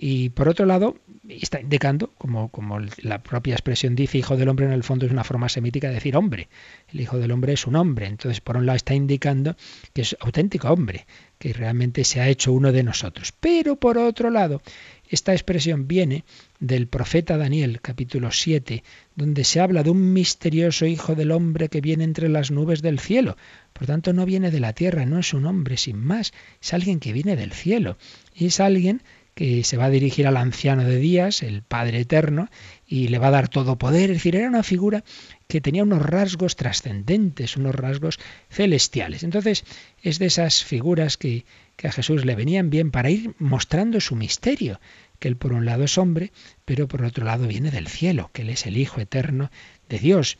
y 0.00 0.28
por 0.28 0.48
otro 0.48 0.64
lado, 0.64 0.96
está 1.28 1.60
indicando, 1.60 2.12
como, 2.16 2.78
la 3.02 3.20
propia 3.20 3.54
expresión 3.54 3.96
dice, 3.96 4.16
hijo 4.16 4.36
del 4.36 4.48
hombre 4.48 4.66
en 4.66 4.72
el 4.72 4.84
fondo 4.84 5.06
es 5.06 5.10
una 5.10 5.24
forma 5.24 5.48
semítica 5.48 5.88
de 5.88 5.94
decir 5.94 6.16
hombre. 6.16 6.48
El 6.92 7.00
hijo 7.00 7.18
del 7.18 7.32
hombre 7.32 7.54
es 7.54 7.66
un 7.66 7.74
hombre. 7.74 8.06
Entonces, 8.06 8.40
por 8.40 8.56
un 8.56 8.64
lado 8.64 8.76
está 8.76 8.94
indicando 8.94 9.56
que 9.92 10.02
es 10.02 10.16
auténtico 10.20 10.68
hombre, 10.68 11.04
que 11.38 11.52
realmente 11.52 12.04
se 12.04 12.20
ha 12.20 12.28
hecho 12.28 12.52
uno 12.52 12.70
de 12.70 12.84
nosotros. 12.84 13.34
Pero 13.40 13.74
por 13.74 13.98
otro 13.98 14.30
lado, 14.30 14.62
esta 15.10 15.32
expresión 15.32 15.88
viene 15.88 16.24
del 16.60 16.86
profeta 16.86 17.36
Daniel, 17.36 17.80
capítulo 17.80 18.30
7, 18.30 18.84
donde 19.16 19.42
se 19.42 19.58
habla 19.58 19.82
de 19.82 19.90
un 19.90 20.12
misterioso 20.12 20.86
hijo 20.86 21.16
del 21.16 21.32
hombre 21.32 21.68
que 21.68 21.80
viene 21.80 22.04
entre 22.04 22.28
las 22.28 22.52
nubes 22.52 22.82
del 22.82 23.00
cielo. 23.00 23.36
Por 23.72 23.88
tanto, 23.88 24.12
no 24.12 24.26
viene 24.26 24.52
de 24.52 24.60
la 24.60 24.74
tierra, 24.74 25.06
no 25.06 25.18
es 25.18 25.34
un 25.34 25.46
hombre 25.46 25.76
sin 25.76 25.96
más, 25.96 26.32
es 26.62 26.72
alguien 26.72 27.00
que 27.00 27.12
viene 27.12 27.34
del 27.34 27.52
cielo. 27.52 27.98
Y 28.34 28.46
es 28.46 28.60
alguien 28.60 29.02
que 29.38 29.62
se 29.62 29.76
va 29.76 29.84
a 29.84 29.90
dirigir 29.90 30.26
al 30.26 30.36
anciano 30.36 30.82
de 30.82 30.98
días, 30.98 31.44
el 31.44 31.62
Padre 31.62 32.00
Eterno, 32.00 32.48
y 32.88 33.06
le 33.06 33.20
va 33.20 33.28
a 33.28 33.30
dar 33.30 33.46
todo 33.46 33.78
poder. 33.78 34.10
Es 34.10 34.16
decir, 34.16 34.34
era 34.34 34.48
una 34.48 34.64
figura 34.64 35.04
que 35.46 35.60
tenía 35.60 35.84
unos 35.84 36.02
rasgos 36.02 36.56
trascendentes, 36.56 37.56
unos 37.56 37.76
rasgos 37.76 38.18
celestiales. 38.50 39.22
Entonces, 39.22 39.64
es 40.02 40.18
de 40.18 40.26
esas 40.26 40.64
figuras 40.64 41.16
que, 41.16 41.44
que 41.76 41.86
a 41.86 41.92
Jesús 41.92 42.24
le 42.24 42.34
venían 42.34 42.68
bien 42.68 42.90
para 42.90 43.10
ir 43.10 43.36
mostrando 43.38 44.00
su 44.00 44.16
misterio, 44.16 44.80
que 45.20 45.28
él 45.28 45.36
por 45.36 45.52
un 45.52 45.66
lado 45.66 45.84
es 45.84 45.98
hombre, 45.98 46.32
pero 46.64 46.88
por 46.88 47.04
otro 47.04 47.24
lado 47.24 47.46
viene 47.46 47.70
del 47.70 47.86
cielo, 47.86 48.30
que 48.32 48.42
él 48.42 48.50
es 48.50 48.66
el 48.66 48.76
Hijo 48.76 49.00
eterno 49.00 49.52
de 49.88 50.00
Dios 50.00 50.36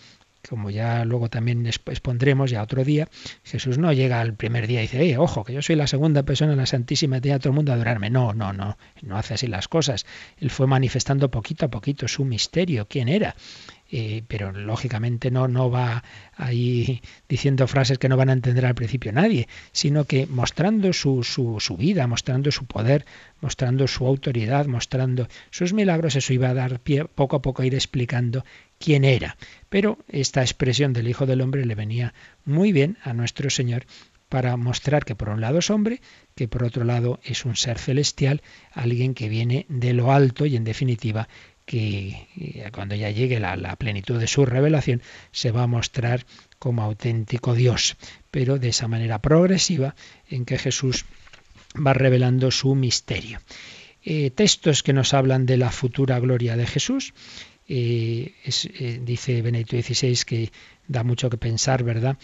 como 0.48 0.70
ya 0.70 1.04
luego 1.04 1.28
también 1.28 1.66
expondremos 1.66 2.50
ya 2.50 2.62
otro 2.62 2.84
día, 2.84 3.08
Jesús 3.44 3.78
no 3.78 3.92
llega 3.92 4.20
al 4.20 4.34
primer 4.34 4.66
día 4.66 4.80
y 4.80 4.82
dice, 4.82 5.18
ojo, 5.18 5.44
que 5.44 5.52
yo 5.52 5.62
soy 5.62 5.76
la 5.76 5.87
segunda 5.87 6.22
persona 6.22 6.52
en 6.52 6.58
la 6.58 6.66
Santísima 6.66 7.20
Trinidad, 7.20 7.40
todo 7.40 7.50
el 7.50 7.56
mundo 7.56 7.72
a 7.72 7.74
adorarme. 7.74 8.11
No, 8.11 8.32
no, 8.32 8.52
no, 8.52 8.78
no 9.02 9.16
hace 9.16 9.34
así 9.34 9.46
las 9.46 9.68
cosas. 9.68 10.06
Él 10.38 10.50
fue 10.50 10.66
manifestando 10.66 11.30
poquito 11.30 11.66
a 11.66 11.68
poquito 11.68 12.08
su 12.08 12.24
misterio, 12.24 12.87
quién 12.88 13.08
era. 13.08 13.34
Pero 14.29 14.53
lógicamente 14.53 15.31
no, 15.31 15.48
no 15.48 15.70
va 15.70 16.05
ahí 16.37 17.01
diciendo 17.29 17.66
frases 17.66 17.98
que 17.98 18.09
no 18.09 18.16
van 18.16 18.29
a 18.29 18.35
entender 18.35 18.66
al 18.66 18.74
principio 18.74 19.12
nadie, 19.12 19.48
sino 19.72 20.05
que 20.05 20.27
mostrando 20.27 20.92
su, 20.92 21.24
su, 21.24 21.59
su 21.59 21.77
vida, 21.77 22.07
mostrando 22.07 22.53
su 22.53 22.66
poder, 22.66 23.07
mostrando 23.40 23.88
su 23.88 24.07
autoridad, 24.07 24.66
mostrando 24.66 25.29
sus 25.51 25.72
milagros, 25.72 26.16
eso 26.16 26.33
iba 26.33 26.51
a 26.51 26.55
dar 26.55 26.81
pie 26.81 27.07
poco 27.07 27.37
a 27.37 27.42
poco 27.42 27.62
a 27.62 27.66
ir 27.66 27.74
explicando 27.74 28.44
quién 28.79 29.05
era. 29.05 29.37
Pero 29.68 29.98
esta 30.09 30.42
expresión 30.42 30.92
del 30.92 31.09
Hijo 31.09 31.27
del 31.27 31.40
Hombre 31.40 31.64
le 31.64 31.74
venía 31.74 32.14
muy 32.44 32.72
bien 32.72 32.98
a 33.03 33.14
nuestro 33.14 33.48
Señor 33.48 33.87
para 34.29 34.57
mostrar 34.57 35.05
que 35.05 35.14
por 35.14 35.31
un 35.31 35.40
lado 35.40 35.59
es 35.59 35.70
hombre, 35.70 36.01
que 36.35 36.48
por 36.48 36.64
otro 36.64 36.85
lado 36.85 37.18
es 37.24 37.44
un 37.44 37.57
ser 37.57 37.79
celestial, 37.79 38.42
alguien 38.72 39.14
que 39.14 39.29
viene 39.29 39.66
de 39.68 39.94
lo 39.94 40.12
alto 40.12 40.44
y 40.46 40.57
en 40.57 40.64
definitiva 40.64 41.29
que 41.68 42.26
eh, 42.40 42.70
cuando 42.72 42.94
ya 42.94 43.11
llegue 43.11 43.38
la, 43.38 43.76
plenitud 43.76 44.18
de 44.18 44.26
su 44.26 44.46
revelación 44.46 45.02
se 45.33 45.50
va 45.50 45.64
a 45.64 45.66
mostrar 45.66 46.24
como 46.59 46.83
auténtico 46.83 47.54
Dios, 47.54 47.98
pero 48.31 48.59
de 48.59 48.70
esa 48.70 48.88
manera 48.88 49.20
progresiva 49.20 49.94
en 50.31 50.46
que 50.46 50.57
Jesús 50.57 51.04
va 51.76 51.92
revelando 51.92 52.50
su 52.50 52.74
misterio. 52.74 53.38
Eh, 54.02 54.31
textos 54.31 54.83
que 54.83 54.94
nos 54.94 55.12
hablan 55.12 55.44
de 55.44 55.59
la 55.59 55.70
futura 55.70 56.18
gloria 56.18 56.57
de 56.57 56.66
Jesús. 56.66 57.12
Eh, 57.68 58.33
dice 59.02 59.42
Benedicto 59.42 59.76
XVI 59.76 60.24
que 60.24 60.50
da 60.87 61.04
mucho 61.04 61.28
que 61.28 61.37
pensar, 61.37 61.85
¿verdad? 61.85 62.16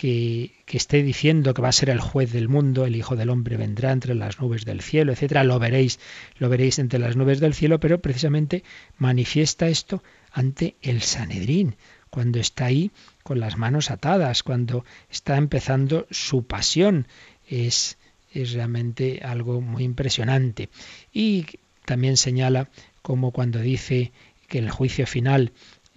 Que, 0.00 0.52
esté 0.70 1.02
diciendo 1.02 1.52
que 1.52 1.60
va 1.60 1.68
a 1.68 1.72
ser 1.72 1.90
el 1.90 2.00
juez 2.00 2.32
del 2.32 2.48
mundo, 2.48 2.86
el 2.86 2.96
Hijo 2.96 3.16
del 3.16 3.28
Hombre 3.28 3.58
vendrá 3.58 3.92
entre 3.92 4.14
las 4.14 4.40
nubes 4.40 4.64
del 4.64 4.80
cielo, 4.80 5.12
etcétera, 5.12 5.44
lo 5.44 5.58
veréis, 5.58 5.98
lo 6.38 6.48
veréis 6.48 6.78
entre 6.78 6.98
las 6.98 7.16
nubes 7.16 7.38
del 7.38 7.52
cielo, 7.52 7.80
pero 7.80 8.00
precisamente 8.00 8.64
manifiesta 8.96 9.68
esto 9.68 10.02
ante 10.32 10.76
el 10.80 11.02
Sanedrín, 11.02 11.76
cuando 12.08 12.38
está 12.40 12.66
ahí 12.66 12.92
con 13.22 13.40
las 13.40 13.58
manos 13.58 13.90
atadas, 13.90 14.42
cuando 14.42 14.84
está 15.10 15.36
empezando 15.36 16.06
su 16.10 16.44
pasión. 16.44 17.06
Es 17.46 17.98
es 18.32 18.52
realmente 18.52 19.20
algo 19.24 19.60
muy 19.60 19.84
impresionante. 19.84 20.68
Y 21.12 21.46
también 21.84 22.16
señala 22.16 22.68
como 23.02 23.32
cuando 23.32 23.58
dice 23.58 24.12
que 24.48 24.58
el 24.58 24.70
juicio 24.70 25.06
final 25.06 25.52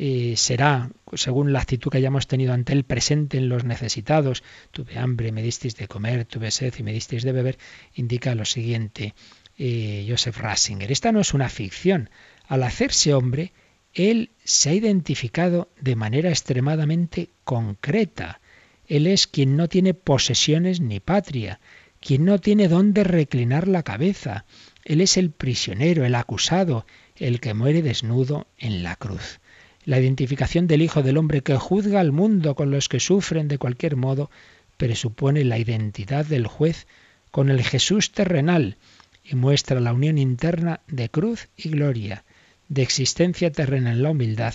eh, 0.05 0.35
será, 0.35 0.89
según 1.13 1.53
la 1.53 1.61
actitud 1.61 1.89
que 1.89 1.99
hayamos 1.99 2.27
tenido 2.27 2.51
ante 2.51 2.73
el 2.73 2.83
presente 2.83 3.37
en 3.37 3.47
los 3.47 3.63
necesitados, 3.63 4.43
tuve 4.71 4.97
hambre, 4.97 5.31
me 5.31 5.41
disteis 5.41 5.77
de 5.77 5.87
comer, 5.87 6.25
tuve 6.25 6.51
sed 6.51 6.73
y 6.77 6.83
me 6.83 6.91
disteis 6.91 7.23
de 7.23 7.31
beber, 7.31 7.57
indica 7.95 8.35
lo 8.35 8.43
siguiente 8.43 9.15
eh, 9.57 10.05
Joseph 10.05 10.39
Ratzinger. 10.39 10.91
Esta 10.91 11.13
no 11.13 11.21
es 11.21 11.33
una 11.33 11.47
ficción. 11.47 12.09
Al 12.49 12.63
hacerse 12.63 13.13
hombre, 13.13 13.53
él 13.93 14.31
se 14.43 14.71
ha 14.71 14.73
identificado 14.73 15.69
de 15.79 15.95
manera 15.95 16.31
extremadamente 16.31 17.29
concreta. 17.45 18.41
Él 18.85 19.07
es 19.07 19.25
quien 19.25 19.55
no 19.55 19.69
tiene 19.69 19.93
posesiones 19.93 20.81
ni 20.81 20.99
patria, 20.99 21.61
quien 22.01 22.25
no 22.25 22.39
tiene 22.39 22.67
dónde 22.67 23.05
reclinar 23.05 23.69
la 23.69 23.83
cabeza. 23.83 24.43
Él 24.83 24.99
es 24.99 25.15
el 25.15 25.31
prisionero, 25.31 26.03
el 26.03 26.15
acusado, 26.15 26.85
el 27.15 27.39
que 27.39 27.53
muere 27.53 27.81
desnudo 27.81 28.47
en 28.57 28.83
la 28.83 28.97
cruz. 28.97 29.39
La 29.85 29.99
identificación 29.99 30.67
del 30.67 30.81
Hijo 30.81 31.03
del 31.03 31.17
Hombre 31.17 31.41
que 31.41 31.57
juzga 31.57 31.99
al 31.99 32.11
mundo 32.11 32.55
con 32.55 32.71
los 32.71 32.87
que 32.87 32.99
sufren 32.99 33.47
de 33.47 33.57
cualquier 33.57 33.95
modo 33.95 34.31
presupone 34.77 35.43
la 35.43 35.57
identidad 35.57 36.25
del 36.25 36.47
juez 36.47 36.87
con 37.31 37.49
el 37.49 37.63
Jesús 37.63 38.11
terrenal 38.11 38.77
y 39.25 39.35
muestra 39.35 39.79
la 39.79 39.93
unión 39.93 40.17
interna 40.17 40.79
de 40.87 41.09
cruz 41.09 41.47
y 41.57 41.69
gloria, 41.69 42.23
de 42.69 42.81
existencia 42.81 43.51
terrena 43.51 43.91
en 43.91 44.03
la 44.03 44.11
humildad 44.11 44.53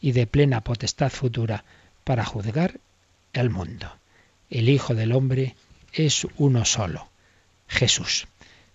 y 0.00 0.12
de 0.12 0.26
plena 0.26 0.62
potestad 0.62 1.10
futura 1.10 1.64
para 2.04 2.24
juzgar 2.24 2.78
el 3.32 3.50
mundo. 3.50 3.90
El 4.50 4.68
Hijo 4.68 4.94
del 4.94 5.12
Hombre 5.12 5.56
es 5.92 6.26
uno 6.36 6.64
solo, 6.64 7.08
Jesús. 7.66 8.26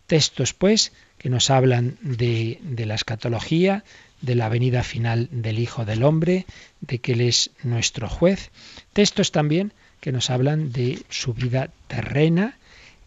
Textos, 0.08 0.54
pues, 0.54 0.92
que 1.18 1.30
nos 1.30 1.50
hablan 1.50 1.98
de, 2.02 2.60
de 2.62 2.86
la 2.86 2.96
escatología, 2.96 3.84
de 4.24 4.36
la 4.36 4.50
venida 4.50 4.84
final 4.84 5.28
del 5.32 5.60
Hijo 5.60 5.86
del 5.86 6.02
Hombre, 6.02 6.46
de 6.80 7.00
que 7.00 7.12
Él 7.12 7.22
es 7.22 7.52
nuestro 7.62 8.10
juez. 8.10 8.52
Textos 8.94 9.32
también 9.32 9.74
que 10.00 10.12
nos 10.12 10.30
hablan 10.30 10.72
de 10.72 11.04
su 11.10 11.34
vida 11.34 11.70
terrena, 11.88 12.58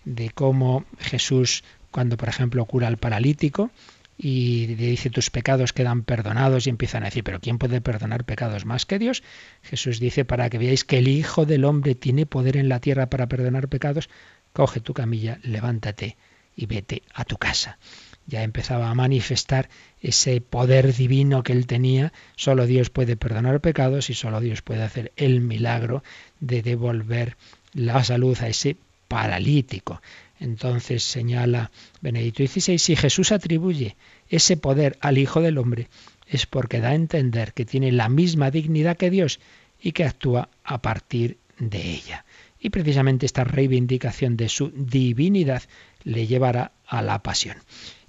de 0.04 0.30
cómo 0.30 0.84
Jesús, 1.00 1.64
cuando 1.90 2.16
por 2.16 2.28
ejemplo 2.28 2.64
cura 2.66 2.86
al 2.86 2.98
paralítico, 2.98 3.70
y 4.18 4.66
le 4.68 4.86
dice 4.86 5.10
tus 5.10 5.30
pecados 5.30 5.72
quedan 5.72 6.02
perdonados 6.02 6.66
y 6.66 6.70
empiezan 6.70 7.02
a 7.02 7.06
decir, 7.06 7.24
pero 7.24 7.40
¿quién 7.40 7.58
puede 7.58 7.80
perdonar 7.80 8.24
pecados 8.24 8.64
más 8.64 8.86
que 8.86 8.98
Dios? 8.98 9.22
Jesús 9.62 10.00
dice, 10.00 10.24
para 10.24 10.48
que 10.50 10.58
veáis 10.58 10.84
que 10.84 10.98
el 10.98 11.08
Hijo 11.08 11.46
del 11.46 11.64
Hombre 11.64 11.94
tiene 11.94 12.26
poder 12.26 12.56
en 12.56 12.68
la 12.68 12.80
tierra 12.80 13.08
para 13.08 13.26
perdonar 13.26 13.68
pecados, 13.68 14.08
coge 14.52 14.80
tu 14.80 14.94
camilla, 14.94 15.38
levántate 15.42 16.16
y 16.54 16.66
vete 16.66 17.02
a 17.14 17.24
tu 17.24 17.36
casa. 17.36 17.78
Ya 18.26 18.42
empezaba 18.42 18.90
a 18.90 18.94
manifestar 18.94 19.68
ese 20.00 20.40
poder 20.40 20.94
divino 20.94 21.42
que 21.42 21.52
él 21.52 21.66
tenía, 21.66 22.12
solo 22.34 22.66
Dios 22.66 22.90
puede 22.90 23.16
perdonar 23.16 23.60
pecados 23.60 24.10
y 24.10 24.14
solo 24.14 24.40
Dios 24.40 24.62
puede 24.62 24.82
hacer 24.82 25.12
el 25.16 25.40
milagro 25.40 26.02
de 26.40 26.62
devolver 26.62 27.36
la 27.72 28.02
salud 28.02 28.36
a 28.40 28.48
ese 28.48 28.76
paralítico. 29.08 30.00
Entonces 30.40 31.02
señala 31.02 31.70
Benedicto 32.00 32.46
XVI, 32.46 32.78
si 32.78 32.96
Jesús 32.96 33.32
atribuye 33.32 33.96
ese 34.28 34.56
poder 34.56 34.98
al 35.00 35.18
Hijo 35.18 35.40
del 35.40 35.58
Hombre, 35.58 35.88
es 36.26 36.46
porque 36.46 36.80
da 36.80 36.90
a 36.90 36.94
entender 36.94 37.52
que 37.52 37.64
tiene 37.64 37.92
la 37.92 38.08
misma 38.08 38.50
dignidad 38.50 38.96
que 38.96 39.10
Dios 39.10 39.40
y 39.80 39.92
que 39.92 40.04
actúa 40.04 40.48
a 40.64 40.82
partir 40.82 41.38
de 41.58 41.80
ella. 41.82 42.24
Y 42.58 42.70
precisamente 42.70 43.26
esta 43.26 43.44
reivindicación 43.44 44.36
de 44.36 44.48
su 44.48 44.72
divinidad 44.74 45.62
le 46.02 46.26
llevará 46.26 46.72
a 46.86 47.02
la 47.02 47.22
pasión. 47.22 47.56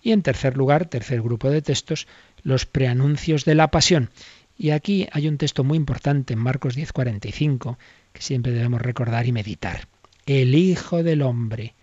Y 0.07 0.13
en 0.13 0.21
tercer 0.21 0.55
lugar, 0.55 0.85
tercer 0.85 1.21
grupo 1.21 1.49
de 1.49 1.61
textos, 1.61 2.07
los 2.41 2.65
preanuncios 2.65 3.43
de 3.43 3.55
la 3.55 3.71
pasión. 3.71 4.09
Y 4.57 4.69
aquí 4.69 5.05
hay 5.11 5.27
un 5.27 5.37
texto 5.37 5.65
muy 5.65 5.75
importante 5.75 6.31
en 6.31 6.39
Marcos 6.39 6.77
10:45 6.77 7.77
que 8.13 8.21
siempre 8.21 8.53
debemos 8.53 8.81
recordar 8.81 9.25
y 9.25 9.33
meditar. 9.33 9.89
El 10.25 10.55
Hijo 10.55 11.03
del 11.03 11.23
Hombre 11.23 11.73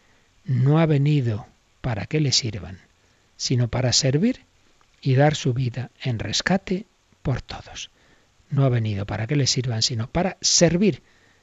no 0.47 0.79
ha 0.79 0.87
venido 0.87 1.47
para 1.83 2.07
que 2.07 2.19
le 2.19 2.33
sirvan, 2.33 2.79
sino 3.37 3.69
para 3.69 3.93
servir 3.93 4.41
y 5.03 5.17
dar 5.17 5.35
su 5.35 5.53
vida 5.53 5.91
en 6.03 6.19
rescate 6.19 6.87
por 7.23 7.43
todos. 7.43 7.91
No 8.49 8.65
ha 8.65 8.71
venido 8.71 9.05
para 9.05 9.27
que 9.27 9.37
le 9.37 9.47
sirvan, 9.47 9.83
sino 9.83 10.07
para 10.07 10.39
servir 10.41 11.03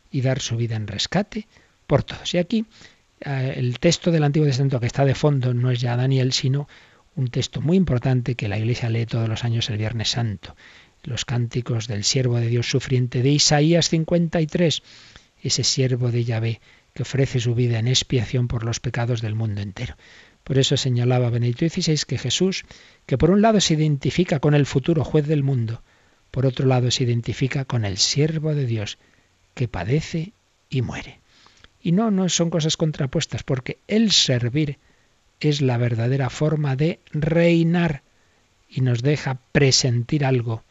y 0.09 0.21
dar 0.21 0.39
su 0.39 0.57
vida 0.57 0.77
en 0.77 0.87
rescate 0.87 1.47
por 1.85 2.01
todos. 2.01 2.33
Y 2.33 2.39
aquí 2.39 2.65
el 3.21 3.79
texto 3.79 4.11
del 4.11 4.23
Antiguo 4.23 4.47
Testamento 4.47 4.79
que 4.79 4.87
está 4.87 5.05
de 5.05 5.15
fondo 5.15 5.53
no 5.53 5.71
es 5.71 5.79
ya 5.79 5.95
Daniel, 5.95 6.33
sino 6.33 6.67
un 7.15 7.29
texto 7.29 7.61
muy 7.61 7.77
importante 7.77 8.35
que 8.35 8.47
la 8.47 8.57
Iglesia 8.57 8.89
lee 8.89 9.05
todos 9.05 9.29
los 9.29 9.43
años 9.43 9.69
el 9.69 9.77
Viernes 9.77 10.09
Santo. 10.09 10.55
Los 11.03 11.25
cánticos 11.25 11.87
del 11.87 12.03
siervo 12.03 12.39
de 12.39 12.47
Dios 12.47 12.69
sufriente 12.69 13.21
de 13.21 13.29
Isaías 13.29 13.89
53. 13.89 14.81
Ese 15.43 15.63
siervo 15.63 16.11
de 16.11 16.23
Yahvé 16.23 16.61
que 16.93 17.03
ofrece 17.03 17.39
su 17.39 17.55
vida 17.55 17.79
en 17.79 17.87
expiación 17.87 18.47
por 18.47 18.63
los 18.63 18.79
pecados 18.79 19.21
del 19.21 19.35
mundo 19.35 19.61
entero. 19.61 19.95
Por 20.43 20.57
eso 20.57 20.75
señalaba 20.75 21.29
Benedicto 21.29 21.67
XVI 21.67 22.03
que 22.07 22.17
Jesús, 22.17 22.65
que 23.05 23.17
por 23.17 23.31
un 23.31 23.41
lado 23.41 23.61
se 23.61 23.75
identifica 23.75 24.39
con 24.39 24.53
el 24.53 24.65
futuro 24.65 25.03
juez 25.03 25.27
del 25.27 25.43
mundo, 25.43 25.83
por 26.31 26.45
otro 26.45 26.65
lado 26.65 26.91
se 26.91 27.03
identifica 27.03 27.65
con 27.65 27.85
el 27.85 27.97
siervo 27.97 28.55
de 28.55 28.65
Dios, 28.65 28.97
que 29.53 29.67
padece 29.67 30.33
y 30.69 30.81
muere. 30.81 31.19
Y 31.81 31.91
no, 31.91 32.11
no 32.11 32.29
son 32.29 32.49
cosas 32.49 32.77
contrapuestas, 32.77 33.43
porque 33.43 33.79
el 33.87 34.11
servir 34.11 34.77
es 35.39 35.61
la 35.61 35.77
verdadera 35.77 36.29
forma 36.29 36.75
de 36.75 36.99
reinar 37.11 38.03
y 38.69 38.81
nos 38.81 39.01
deja 39.01 39.39
presentir 39.51 40.23
algo 40.25 40.63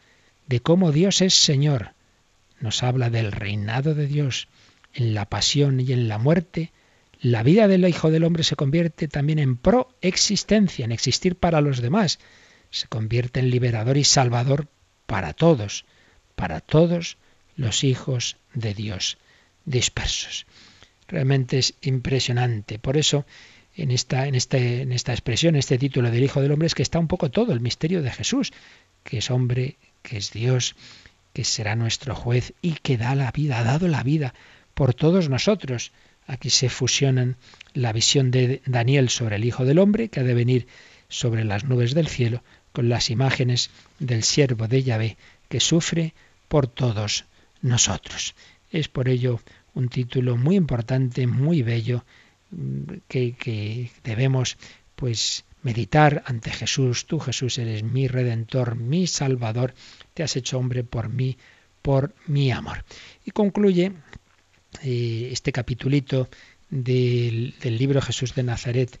de 0.47 0.61
cómo 0.61 0.91
Dios 0.91 1.21
es 1.21 1.33
Señor. 1.33 1.93
Nos 2.59 2.83
habla 2.83 3.09
del 3.09 3.31
reinado 3.31 3.93
de 3.95 4.07
Dios, 4.07 4.47
en 4.93 5.13
la 5.13 5.25
pasión 5.25 5.79
y 5.79 5.91
en 5.91 6.07
la 6.07 6.17
muerte, 6.17 6.71
la 7.21 7.43
vida 7.43 7.67
del 7.67 7.87
Hijo 7.87 8.09
del 8.09 8.23
Hombre 8.23 8.43
se 8.43 8.55
convierte 8.55 9.07
también 9.07 9.37
en 9.37 9.55
proexistencia, 9.55 10.85
en 10.85 10.91
existir 10.91 11.35
para 11.35 11.61
los 11.61 11.79
demás. 11.79 12.17
Se 12.71 12.87
convierte 12.87 13.39
en 13.39 13.51
liberador 13.51 13.97
y 13.97 14.03
salvador 14.03 14.67
para 15.05 15.33
todos, 15.33 15.85
para 16.35 16.61
todos 16.61 17.17
los 17.55 17.83
hijos 17.83 18.37
de 18.55 18.73
Dios 18.73 19.19
dispersos. 19.65 20.47
Realmente 21.11 21.59
es 21.59 21.75
impresionante. 21.81 22.79
Por 22.79 22.95
eso, 22.95 23.25
en 23.75 23.91
esta, 23.91 24.27
en, 24.27 24.35
este, 24.35 24.81
en 24.81 24.93
esta 24.93 25.11
expresión, 25.11 25.57
este 25.57 25.77
título 25.77 26.09
del 26.09 26.23
Hijo 26.23 26.41
del 26.41 26.53
Hombre, 26.53 26.67
es 26.67 26.75
que 26.75 26.83
está 26.83 26.99
un 26.99 27.09
poco 27.09 27.29
todo 27.29 27.51
el 27.51 27.59
misterio 27.59 28.01
de 28.01 28.11
Jesús, 28.11 28.53
que 29.03 29.17
es 29.17 29.29
hombre, 29.29 29.75
que 30.03 30.17
es 30.17 30.31
Dios, 30.31 30.75
que 31.33 31.43
será 31.43 31.75
nuestro 31.75 32.15
juez 32.15 32.53
y 32.61 32.73
que 32.73 32.97
da 32.97 33.13
la 33.15 33.31
vida, 33.31 33.59
ha 33.59 33.63
dado 33.63 33.89
la 33.89 34.03
vida 34.03 34.33
por 34.73 34.93
todos 34.93 35.27
nosotros. 35.27 35.91
Aquí 36.27 36.49
se 36.49 36.69
fusionan 36.69 37.35
la 37.73 37.91
visión 37.91 38.31
de 38.31 38.61
Daniel 38.65 39.09
sobre 39.09 39.35
el 39.35 39.43
Hijo 39.43 39.65
del 39.65 39.79
Hombre, 39.79 40.07
que 40.07 40.21
ha 40.21 40.23
de 40.23 40.33
venir 40.33 40.67
sobre 41.09 41.43
las 41.43 41.65
nubes 41.65 41.93
del 41.93 42.07
cielo, 42.07 42.41
con 42.71 42.87
las 42.87 43.09
imágenes 43.09 43.69
del 43.99 44.23
siervo 44.23 44.69
de 44.69 44.81
Yahvé, 44.83 45.17
que 45.49 45.59
sufre 45.59 46.13
por 46.47 46.67
todos 46.67 47.25
nosotros. 47.61 48.33
Es 48.71 48.87
por 48.87 49.09
ello 49.09 49.41
un 49.73 49.89
título 49.89 50.37
muy 50.37 50.55
importante, 50.55 51.27
muy 51.27 51.61
bello, 51.61 52.03
que, 53.07 53.33
que 53.33 53.91
debemos 54.03 54.57
pues 54.95 55.45
meditar 55.63 56.23
ante 56.25 56.51
Jesús. 56.51 57.05
Tú, 57.05 57.19
Jesús, 57.19 57.57
eres 57.57 57.83
mi 57.83 58.07
redentor, 58.07 58.75
mi 58.75 59.07
salvador, 59.07 59.73
te 60.13 60.23
has 60.23 60.35
hecho 60.35 60.57
hombre 60.57 60.83
por 60.83 61.09
mí, 61.09 61.37
por 61.81 62.13
mi 62.27 62.51
amor. 62.51 62.83
Y 63.25 63.31
concluye 63.31 63.93
este 64.81 65.51
capitulito 65.51 66.29
del, 66.69 67.53
libro 67.63 68.01
Jesús 68.01 68.33
de 68.33 68.43
Nazaret, 68.43 68.99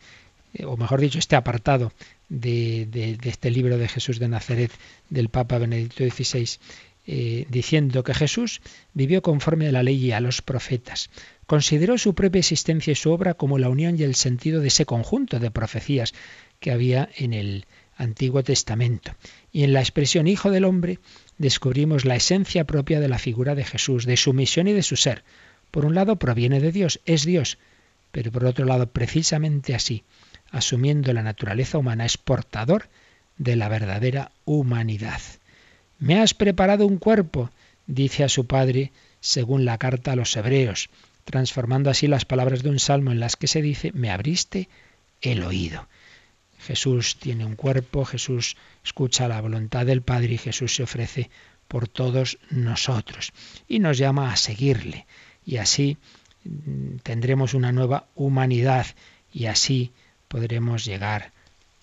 eh, 0.53 0.65
o 0.65 0.77
mejor 0.77 0.99
dicho, 0.99 1.19
este 1.19 1.35
apartado 1.35 1.93
de, 2.29 3.17
este 3.23 3.49
libro 3.49 3.77
de 3.77 3.87
Jesús 3.87 4.19
de 4.19 4.27
Nazaret 4.27 4.71
del 5.09 5.29
Papa 5.29 5.57
Benedicto 5.57 6.03
XVI, 6.03 6.59
eh, 7.07 7.45
diciendo 7.49 8.03
que 8.03 8.13
Jesús 8.13 8.61
vivió 8.93 9.21
conforme 9.21 9.67
a 9.67 9.71
la 9.71 9.83
ley 9.83 10.05
y 10.05 10.11
a 10.11 10.19
los 10.19 10.41
profetas. 10.41 11.09
Consideró 11.47 11.97
su 11.97 12.13
propia 12.13 12.39
existencia 12.39 12.91
y 12.91 12.95
su 12.95 13.11
obra 13.11 13.33
como 13.33 13.57
la 13.57 13.69
unión 13.69 13.99
y 13.99 14.03
el 14.03 14.15
sentido 14.15 14.61
de 14.61 14.67
ese 14.67 14.85
conjunto 14.85 15.39
de 15.39 15.51
profecías 15.51 16.13
que 16.59 16.71
había 16.71 17.09
en 17.17 17.33
el 17.33 17.65
Antiguo 17.97 18.43
Testamento. 18.43 19.15
Y 19.51 19.63
en 19.63 19.73
la 19.73 19.79
expresión 19.79 20.27
Hijo 20.27 20.51
del 20.51 20.65
Hombre 20.65 20.99
descubrimos 21.37 22.05
la 22.05 22.15
esencia 22.15 22.65
propia 22.65 22.99
de 22.99 23.09
la 23.09 23.19
figura 23.19 23.55
de 23.55 23.63
Jesús, 23.63 24.05
de 24.05 24.17
su 24.17 24.33
misión 24.33 24.67
y 24.67 24.73
de 24.73 24.83
su 24.83 24.95
ser. 24.95 25.23
Por 25.71 25.85
un 25.85 25.95
lado 25.95 26.17
proviene 26.17 26.59
de 26.59 26.71
Dios, 26.71 26.99
es 27.05 27.25
Dios, 27.25 27.57
pero 28.11 28.31
por 28.31 28.45
otro 28.45 28.65
lado 28.65 28.87
precisamente 28.87 29.73
así, 29.73 30.03
asumiendo 30.51 31.13
la 31.13 31.23
naturaleza 31.23 31.77
humana, 31.77 32.05
es 32.05 32.17
portador 32.17 32.89
de 33.37 33.55
la 33.55 33.69
verdadera 33.69 34.31
humanidad. 34.45 35.21
Me 36.01 36.19
has 36.19 36.33
preparado 36.33 36.87
un 36.87 36.97
cuerpo, 36.97 37.51
dice 37.85 38.23
a 38.23 38.29
su 38.29 38.47
Padre 38.47 38.91
según 39.19 39.65
la 39.65 39.77
carta 39.77 40.13
a 40.13 40.15
los 40.15 40.35
hebreos, 40.35 40.89
transformando 41.25 41.91
así 41.91 42.07
las 42.07 42.25
palabras 42.25 42.63
de 42.63 42.69
un 42.69 42.79
salmo 42.79 43.11
en 43.11 43.19
las 43.19 43.35
que 43.35 43.45
se 43.45 43.61
dice, 43.61 43.91
me 43.93 44.09
abriste 44.09 44.67
el 45.21 45.43
oído. 45.43 45.87
Jesús 46.57 47.17
tiene 47.17 47.45
un 47.45 47.55
cuerpo, 47.55 48.03
Jesús 48.03 48.57
escucha 48.83 49.27
la 49.27 49.41
voluntad 49.41 49.85
del 49.85 50.01
Padre 50.01 50.33
y 50.33 50.37
Jesús 50.39 50.73
se 50.73 50.81
ofrece 50.81 51.29
por 51.67 51.87
todos 51.87 52.39
nosotros 52.49 53.31
y 53.67 53.77
nos 53.77 53.99
llama 53.99 54.33
a 54.33 54.37
seguirle. 54.37 55.05
Y 55.45 55.57
así 55.57 55.97
mm, 56.43 56.97
tendremos 57.03 57.53
una 57.53 57.71
nueva 57.71 58.07
humanidad 58.15 58.87
y 59.31 59.45
así 59.45 59.91
podremos 60.27 60.83
llegar 60.83 61.31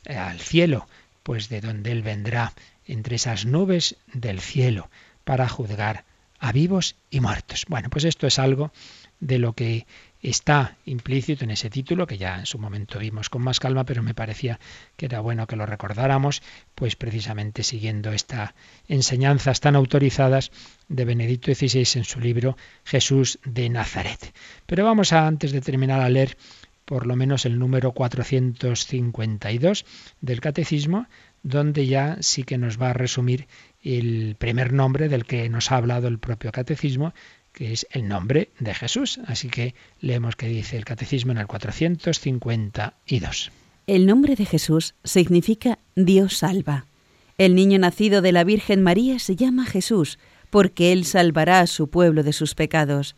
eh, 0.07 0.17
al 0.17 0.41
cielo, 0.41 0.89
pues 1.23 1.49
de 1.49 1.61
donde 1.61 1.93
Él 1.93 2.03
vendrá, 2.03 2.53
entre 2.89 3.17
esas 3.17 3.47
nubes 3.47 3.97
del 4.13 4.41
cielo, 4.41 4.91
para 5.25 5.49
juzgar 5.49 6.05
a 6.41 6.53
vivos 6.53 6.97
y 7.11 7.21
muertos. 7.21 7.67
Bueno, 7.69 7.91
pues 7.91 8.05
esto 8.05 8.27
es 8.27 8.39
algo 8.39 8.73
de 9.21 9.39
lo 9.39 9.53
que 9.53 9.87
está 10.23 10.77
implícito 10.85 11.45
en 11.45 11.51
ese 11.51 11.71
título, 11.71 12.07
que 12.07 12.19
ya 12.19 12.39
en 12.39 12.47
su 12.47 12.59
momento 12.59 12.99
vimos 12.99 13.29
con 13.29 13.43
más 13.43 13.61
calma, 13.61 13.85
pero 13.85 14.03
me 14.03 14.15
parecía 14.15 14.59
que 14.97 15.07
era 15.07 15.21
bueno 15.21 15.47
que 15.47 15.57
lo 15.57 15.67
recordáramos, 15.67 16.43
pues 16.75 16.97
precisamente 16.97 17.63
siguiendo 17.63 18.13
estas 18.13 18.55
enseñanzas 18.89 19.61
tan 19.61 19.77
autorizadas 19.77 20.51
de 20.89 21.05
Benedicto 21.05 21.55
XVI 21.55 21.99
en 21.99 22.05
su 22.05 22.21
libro 22.21 22.57
Jesús 22.85 23.39
de 23.45 23.69
Nazaret. 23.69 24.33
Pero 24.67 24.85
vamos 24.85 25.13
a, 25.13 25.27
antes 25.27 25.53
de 25.53 25.61
terminar, 25.61 26.01
a 26.01 26.09
leer 26.09 26.37
por 26.85 27.07
lo 27.07 27.17
menos 27.17 27.45
el 27.45 27.59
número 27.59 27.93
452 27.93 29.85
del 30.23 30.41
Catecismo, 30.41 31.07
donde 31.43 31.87
ya 31.87 32.19
sí 32.21 32.43
que 32.43 32.59
nos 32.59 32.81
va 32.81 32.91
a 32.91 32.95
resumir 32.95 33.47
el 33.83 34.37
primer 34.39 34.73
nombre 34.73 35.09
del 35.09 35.25
que 35.25 35.49
nos 35.49 35.71
ha 35.71 35.77
hablado 35.77 36.09
el 36.09 36.19
propio 36.19 36.53
Catecismo, 36.53 37.15
que 37.53 37.73
es 37.73 37.87
el 37.91 38.09
nombre 38.09 38.51
de 38.59 38.75
Jesús. 38.75 39.21
Así 39.27 39.49
que 39.49 39.75
leemos 40.01 40.37
que 40.37 40.49
dice 40.49 40.77
el 40.77 40.85
Catecismo 40.85 41.33
en 41.33 41.39
el 41.39 41.47
452. 41.47 43.51
El 43.87 44.07
nombre 44.07 44.37
de 44.37 44.45
Jesús 44.45 44.95
significa 45.03 45.79
Dios 45.97 46.37
salva. 46.37 46.85
El 47.39 47.55
niño 47.55 47.79
nacido 47.79 48.21
de 48.21 48.33
la 48.33 48.45
Virgen 48.45 48.83
María 48.83 49.19
se 49.19 49.37
llama 49.37 49.65
Jesús, 49.65 50.19
porque 50.51 50.93
Él 50.93 51.05
salvará 51.05 51.61
a 51.61 51.67
su 51.67 51.89
pueblo 51.89 52.23
de 52.23 52.33
sus 52.33 52.55
pecados. 52.55 53.15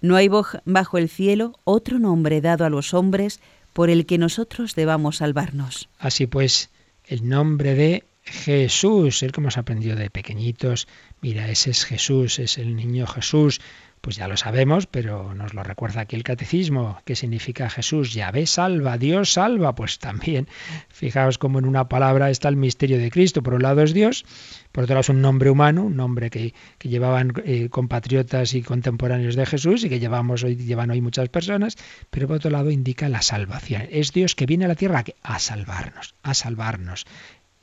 No 0.00 0.16
hay 0.16 0.28
bajo 0.28 0.98
el 0.98 1.08
cielo 1.08 1.58
otro 1.64 1.98
nombre 1.98 2.40
dado 2.40 2.64
a 2.64 2.70
los 2.70 2.92
hombres 2.92 3.40
por 3.72 3.88
el 3.88 4.04
que 4.04 4.18
nosotros 4.18 4.74
debamos 4.74 5.18
salvarnos. 5.18 5.88
Así 5.98 6.26
pues, 6.26 6.70
el 7.06 7.28
nombre 7.28 7.74
de 7.74 8.04
Jesús, 8.24 9.22
el 9.22 9.32
que 9.32 9.40
hemos 9.40 9.58
aprendido 9.58 9.96
de 9.96 10.10
pequeñitos, 10.10 10.86
mira, 11.20 11.48
ese 11.50 11.70
es 11.70 11.84
Jesús, 11.84 12.38
es 12.38 12.58
el 12.58 12.76
niño 12.76 13.06
Jesús, 13.06 13.60
pues 14.02 14.16
ya 14.16 14.26
lo 14.26 14.36
sabemos, 14.36 14.88
pero 14.88 15.32
nos 15.32 15.54
lo 15.54 15.62
recuerda 15.62 16.00
aquí 16.00 16.16
el 16.16 16.24
catecismo. 16.24 17.00
¿Qué 17.04 17.14
significa 17.14 17.70
Jesús? 17.70 18.12
Yahvé 18.12 18.46
salva, 18.46 18.98
Dios 18.98 19.32
salva. 19.32 19.76
Pues 19.76 20.00
también, 20.00 20.48
fijaos 20.88 21.38
cómo 21.38 21.60
en 21.60 21.66
una 21.66 21.88
palabra 21.88 22.28
está 22.28 22.48
el 22.48 22.56
misterio 22.56 22.98
de 22.98 23.12
Cristo. 23.12 23.44
Por 23.44 23.54
un 23.54 23.62
lado 23.62 23.80
es 23.80 23.94
Dios, 23.94 24.24
por 24.72 24.84
otro 24.84 24.94
lado 24.94 25.02
es 25.02 25.08
un 25.08 25.22
nombre 25.22 25.50
humano, 25.50 25.84
un 25.84 25.96
nombre 25.96 26.30
que, 26.30 26.52
llevaban 26.80 27.32
eh, 27.44 27.68
compatriotas 27.70 28.54
y 28.54 28.62
contemporáneos 28.62 29.36
de 29.36 29.46
Jesús 29.46 29.84
y 29.84 29.88
que 29.88 30.00
llevamos 30.00 30.42
hoy, 30.42 30.56
llevan 30.56 30.90
hoy 30.90 31.00
muchas 31.00 31.28
personas, 31.28 31.76
pero 32.10 32.26
por 32.26 32.38
otro 32.38 32.50
lado 32.50 32.72
indica 32.72 33.08
la 33.08 33.22
salvación. 33.22 33.86
Es 33.88 34.12
Dios 34.12 34.34
que 34.34 34.46
viene 34.46 34.64
a 34.64 34.68
la 34.68 34.74
tierra 34.74 35.04
a 35.22 35.38
salvarnos, 35.38 36.16
a 36.24 36.34
salvarnos. 36.34 37.06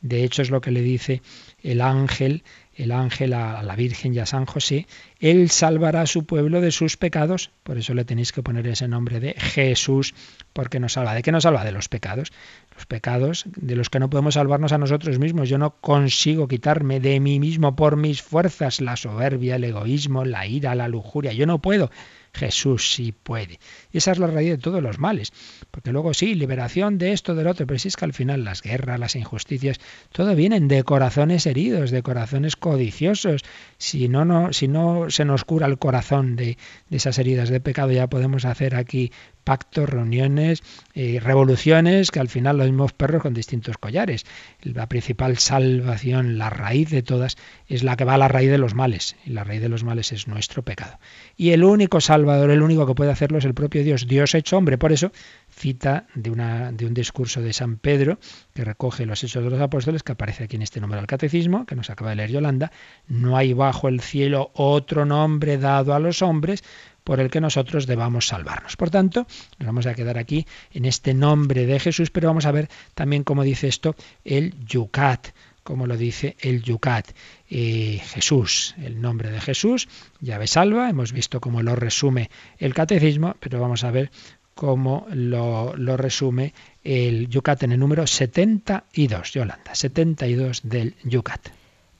De 0.02 0.24
hecho 0.24 0.42
es 0.42 0.50
lo 0.50 0.62
que 0.62 0.72
le 0.72 0.82
dice 0.82 1.22
el 1.62 1.82
ángel 1.82 2.44
el 2.80 2.94
ángel 2.94 3.34
a 3.34 3.62
la 3.62 3.76
Virgen 3.76 4.14
y 4.14 4.20
a 4.20 4.26
San 4.26 4.46
José, 4.46 4.88
Él 5.20 5.50
salvará 5.50 6.02
a 6.02 6.08
su 6.08 6.26
pueblo 6.26 6.62
de 6.62 6.72
sus 6.72 6.96
pecados. 6.96 7.52
Por 7.64 7.78
eso 7.78 7.94
le 7.94 8.06
tenéis 8.06 8.32
que 8.32 8.42
poner 8.42 8.66
ese 8.68 8.88
nombre 8.88 9.20
de 9.20 9.34
Jesús, 9.34 10.16
porque 10.54 10.80
nos 10.80 10.94
salva. 10.94 11.14
¿De 11.14 11.22
qué 11.22 11.34
nos 11.34 11.44
salva? 11.44 11.66
De 11.66 11.74
los 11.74 11.90
pecados. 11.90 12.32
Los 12.80 12.86
pecados 12.86 13.44
de 13.58 13.76
los 13.76 13.90
que 13.90 14.00
no 14.00 14.10
podemos 14.10 14.36
salvarnos 14.36 14.72
a 14.72 14.78
nosotros 14.78 15.20
mismos. 15.20 15.50
Yo 15.50 15.58
no 15.58 15.82
consigo 15.82 16.48
quitarme 16.48 17.02
de 17.02 17.20
mí 17.20 17.38
mismo 17.38 17.76
por 17.76 17.98
mis 17.98 18.22
fuerzas 18.22 18.80
la 18.80 18.96
soberbia, 18.96 19.58
el 19.58 19.66
egoísmo, 19.66 20.24
la 20.24 20.48
ira, 20.48 20.76
la 20.76 20.88
lujuria. 20.88 21.34
Yo 21.34 21.46
no 21.46 21.62
puedo. 21.62 21.92
Jesús 22.34 22.94
sí 22.94 23.12
puede. 23.12 23.60
Y 23.92 23.98
esa 23.98 24.14
es 24.14 24.20
la 24.20 24.28
raíz 24.28 24.52
de 24.52 24.58
todos 24.60 24.82
los 24.82 24.98
males. 24.98 25.34
Porque 25.72 25.92
luego 25.92 26.14
sí, 26.14 26.36
liberación 26.36 26.98
de 26.98 27.12
esto, 27.12 27.36
del 27.36 27.48
otro, 27.48 27.68
pero 27.68 27.80
si 27.80 27.90
es 27.90 27.98
que 27.98 28.06
al 28.06 28.14
final 28.14 28.46
las 28.46 28.62
guerras, 28.62 28.98
las 28.98 29.18
injusticias, 29.18 29.78
todo 30.14 30.34
vienen 30.34 30.70
de 30.70 30.84
corazones 30.84 31.46
heridos, 31.48 31.92
de 31.92 32.02
corazones 32.02 32.56
codiciosos. 32.56 33.44
Si 33.78 34.08
no, 34.08 34.24
no, 34.24 34.54
si 34.54 34.70
no 34.70 35.10
se 35.10 35.26
nos 35.26 35.44
cura 35.44 35.68
el 35.68 35.80
corazón 35.80 36.38
de, 36.38 36.58
de 36.90 36.98
esas 36.98 37.20
heridas 37.20 37.50
de 37.50 37.60
pecado, 37.60 37.92
ya 37.92 38.08
podemos 38.08 38.46
hacer 38.46 38.76
aquí 38.76 39.12
pactos, 39.50 39.90
reuniones, 39.90 40.62
eh, 40.94 41.20
revoluciones, 41.20 42.12
que 42.12 42.20
al 42.20 42.30
final 42.30 42.58
los 42.58 42.68
mismos 42.68 42.94
perros 42.94 43.24
con 43.24 43.34
distintos 43.34 43.80
collares. 43.80 44.28
La 44.62 44.88
principal 44.88 45.40
salvación, 45.40 46.38
la 46.38 46.52
raíz 46.52 46.92
de 46.92 47.02
todas, 47.02 47.36
es 47.68 47.82
la 47.82 47.98
que 47.98 48.06
va 48.06 48.14
a 48.14 48.20
la 48.20 48.28
raíz 48.28 48.52
de 48.52 48.60
los 48.60 48.76
males. 48.76 49.16
Y 49.26 49.32
la 49.32 49.44
raíz 49.44 49.60
de 49.60 49.70
los 49.70 49.84
males 49.84 50.12
es 50.12 50.28
nuestro 50.28 50.62
pecado. 50.62 51.00
Y 51.36 51.50
el 51.50 51.64
único 51.64 52.00
salvador, 52.00 52.52
el 52.52 52.62
único 52.62 52.86
que 52.86 52.94
puede 52.94 53.10
hacerlo 53.10 53.40
es 53.40 53.46
el 53.46 53.56
propio 53.56 53.84
Dios, 53.84 54.06
Dios 54.06 54.36
hecho 54.36 54.56
hombre. 54.56 54.78
Por 54.78 54.92
eso 54.92 55.12
cita 55.50 56.06
de, 56.14 56.30
una, 56.30 56.72
de 56.72 56.86
un 56.86 56.94
discurso 56.94 57.42
de 57.42 57.52
San 57.52 57.78
Pedro, 57.78 58.20
que 58.54 58.64
recoge 58.64 59.08
los 59.08 59.24
hechos 59.24 59.44
de 59.44 59.50
los 59.50 59.60
apóstoles, 59.60 60.04
que 60.04 60.12
aparece 60.12 60.44
aquí 60.44 60.58
en 60.58 60.62
este 60.62 60.80
número 60.80 61.02
del 61.02 61.08
catecismo, 61.08 61.66
que 61.66 61.76
nos 61.76 61.90
acaba 61.90 62.12
de 62.12 62.18
leer 62.18 62.30
Yolanda, 62.30 62.72
no 63.08 63.36
hay 63.36 63.54
bajo 63.54 63.88
el 63.88 64.00
cielo 64.00 64.52
otro 64.54 65.06
nombre 65.06 65.58
dado 65.58 65.96
a 65.96 66.00
los 66.00 66.22
hombres 66.22 66.64
por 67.04 67.20
el 67.20 67.30
que 67.30 67.42
nosotros 67.42 67.88
debamos 67.88 68.28
salvarnos. 68.28 68.76
Por 68.76 68.90
tanto, 68.90 69.26
nos 69.58 69.66
vamos 69.66 69.86
a 69.86 69.96
quedar 69.96 70.18
aquí 70.18 70.46
en 70.72 70.86
este 70.86 71.14
nombre 71.14 71.66
de 71.66 71.80
Jesús, 71.80 72.10
pero 72.12 72.28
vamos 72.28 72.46
a 72.46 72.52
ver 72.52 72.70
también 72.94 73.24
cómo 73.24 73.44
dice 73.44 73.68
esto 73.68 73.96
el 74.24 74.54
Yucat, 74.66 75.30
como 75.64 75.88
lo 75.88 75.98
dice 75.98 76.36
el 76.40 76.62
Yucat. 76.62 77.12
Eh, 77.50 78.02
Jesús, 78.04 78.76
el 78.78 79.02
nombre 79.02 79.32
de 79.32 79.42
Jesús, 79.42 79.88
llave 80.22 80.48
salva, 80.48 80.90
hemos 80.90 81.12
visto 81.14 81.42
cómo 81.42 81.62
lo 81.62 81.76
resume 81.76 82.30
el 82.58 82.74
catecismo, 82.74 83.36
pero 83.40 83.60
vamos 83.60 83.84
a 83.84 83.92
ver 83.92 84.12
cómo 84.56 85.08
lo, 85.12 85.76
lo 85.78 85.96
resume 85.96 86.54
el 86.84 87.30
Yucat 87.30 87.64
en 87.64 87.72
el 87.72 87.80
número 87.80 88.06
72, 88.06 89.32
Yolanda, 89.32 89.74
72 89.74 90.62
del 90.64 90.96
Yucat. 91.04 91.50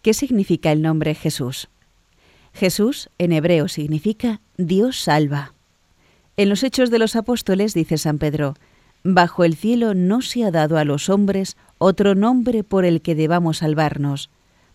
¿Qué 0.02 0.14
significa 0.14 0.72
el 0.72 0.82
nombre 0.82 1.16
Jesús? 1.16 1.70
Jesús 2.54 3.10
en 3.18 3.32
hebreo 3.32 3.68
significa 3.68 4.42
Dios 4.60 5.00
salva. 5.00 5.54
En 6.36 6.50
los 6.50 6.64
Hechos 6.64 6.92
de 6.92 7.00
los 7.00 7.16
Apóstoles 7.16 7.74
dice 7.74 7.98
San 7.98 8.18
Pedro, 8.18 8.56
Bajo 9.04 9.46
el 9.46 9.56
cielo 9.56 9.94
no 9.94 10.22
se 10.22 10.44
ha 10.44 10.52
dado 10.52 10.78
a 10.78 10.84
los 10.84 11.08
hombres 11.08 11.56
otro 11.78 12.14
nombre 12.14 12.66
por 12.66 12.84
el 12.84 13.02
que 13.02 13.16
debamos 13.16 13.60
salvarnos. 13.60 14.30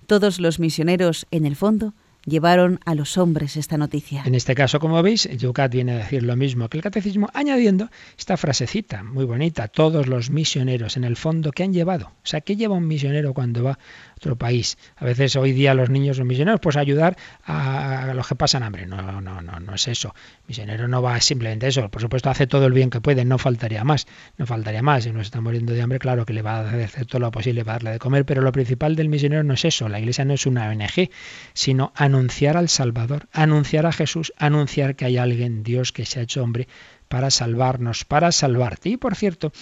Todos 0.06 0.40
los 0.40 0.58
misioneros, 0.58 1.26
en 1.30 1.44
el 1.44 1.54
fondo, 1.54 1.92
llevaron 2.24 2.80
a 2.86 2.94
los 2.94 3.18
hombres 3.18 3.56
esta 3.58 3.76
noticia. 3.76 4.22
En 4.24 4.34
este 4.34 4.54
caso, 4.54 4.80
como 4.80 5.02
veis, 5.02 5.28
Yucat 5.28 5.72
viene 5.72 5.92
a 5.92 5.98
decir 5.98 6.22
lo 6.22 6.36
mismo 6.36 6.68
que 6.68 6.78
el 6.78 6.82
catecismo, 6.82 7.28
añadiendo 7.34 7.90
esta 8.18 8.36
frasecita 8.36 9.02
muy 9.02 9.24
bonita, 9.24 9.68
todos 9.68 10.06
los 10.06 10.30
misioneros 10.30 10.96
en 10.96 11.04
el 11.04 11.16
fondo 11.16 11.52
que 11.52 11.62
han 11.62 11.72
llevado. 11.72 12.06
O 12.06 12.26
sea, 12.26 12.40
¿qué 12.40 12.56
lleva 12.56 12.76
un 12.76 12.88
misionero 12.88 13.34
cuando 13.34 13.62
va 13.62 13.78
otro 14.16 14.36
país? 14.36 14.78
A 14.96 15.04
veces 15.04 15.36
hoy 15.36 15.52
día 15.52 15.74
los 15.74 15.90
niños 15.90 16.16
son 16.16 16.26
misioneros, 16.26 16.60
pues 16.60 16.76
ayudar 16.76 17.16
a, 17.44 18.12
los 18.14 18.26
que 18.26 18.34
pasan 18.34 18.62
hambre. 18.62 18.86
No, 18.86 19.00
no, 19.20 19.20
no, 19.20 19.40
no 19.42 19.74
es 19.74 19.88
eso. 19.88 20.14
misionero 20.46 20.88
no 20.88 21.02
va 21.02 21.20
simplemente 21.20 21.68
eso. 21.68 21.88
Por 21.90 22.02
supuesto, 22.02 22.30
hace 22.30 22.46
todo 22.46 22.66
el 22.66 22.72
bien 22.72 22.90
que 22.90 23.00
puede, 23.00 23.24
no 23.24 23.38
faltaría 23.38 23.84
más. 23.84 24.06
No 24.36 24.46
faltaría 24.46 24.82
más. 24.82 25.04
Si 25.04 25.10
uno 25.10 25.20
está 25.20 25.40
muriendo 25.40 25.72
de 25.72 25.82
hambre, 25.82 25.98
claro 25.98 26.26
que 26.26 26.32
le 26.32 26.42
va 26.42 26.60
a 26.60 26.70
hacer 26.70 27.06
todo 27.06 27.20
lo 27.20 27.30
posible 27.30 27.64
para 27.64 27.74
darle 27.74 27.90
de 27.92 27.98
comer, 27.98 28.24
pero 28.24 28.42
lo 28.42 28.52
principal 28.52 28.96
del 28.96 29.08
misionero 29.08 29.42
no 29.42 29.54
es 29.54 29.64
eso. 29.64 29.88
La 29.88 29.98
iglesia 29.98 30.24
no 30.24 30.34
es 30.34 30.46
una 30.46 30.68
ONG, 30.68 31.10
sino 31.52 31.92
anunciar 31.96 32.56
al 32.56 32.68
Salvador, 32.68 33.28
anunciar 33.32 33.86
a 33.86 33.92
Jesús, 33.92 34.32
anunciar 34.36 34.96
que 34.96 35.04
hay 35.04 35.16
alguien, 35.16 35.62
Dios, 35.62 35.92
que 35.92 36.04
se 36.04 36.20
ha 36.20 36.22
hecho 36.22 36.42
hombre 36.42 36.68
para 37.08 37.30
salvarnos, 37.30 38.04
para 38.04 38.32
salvarte. 38.32 38.88
Y 38.90 38.96
por 38.96 39.14
cierto, 39.14 39.52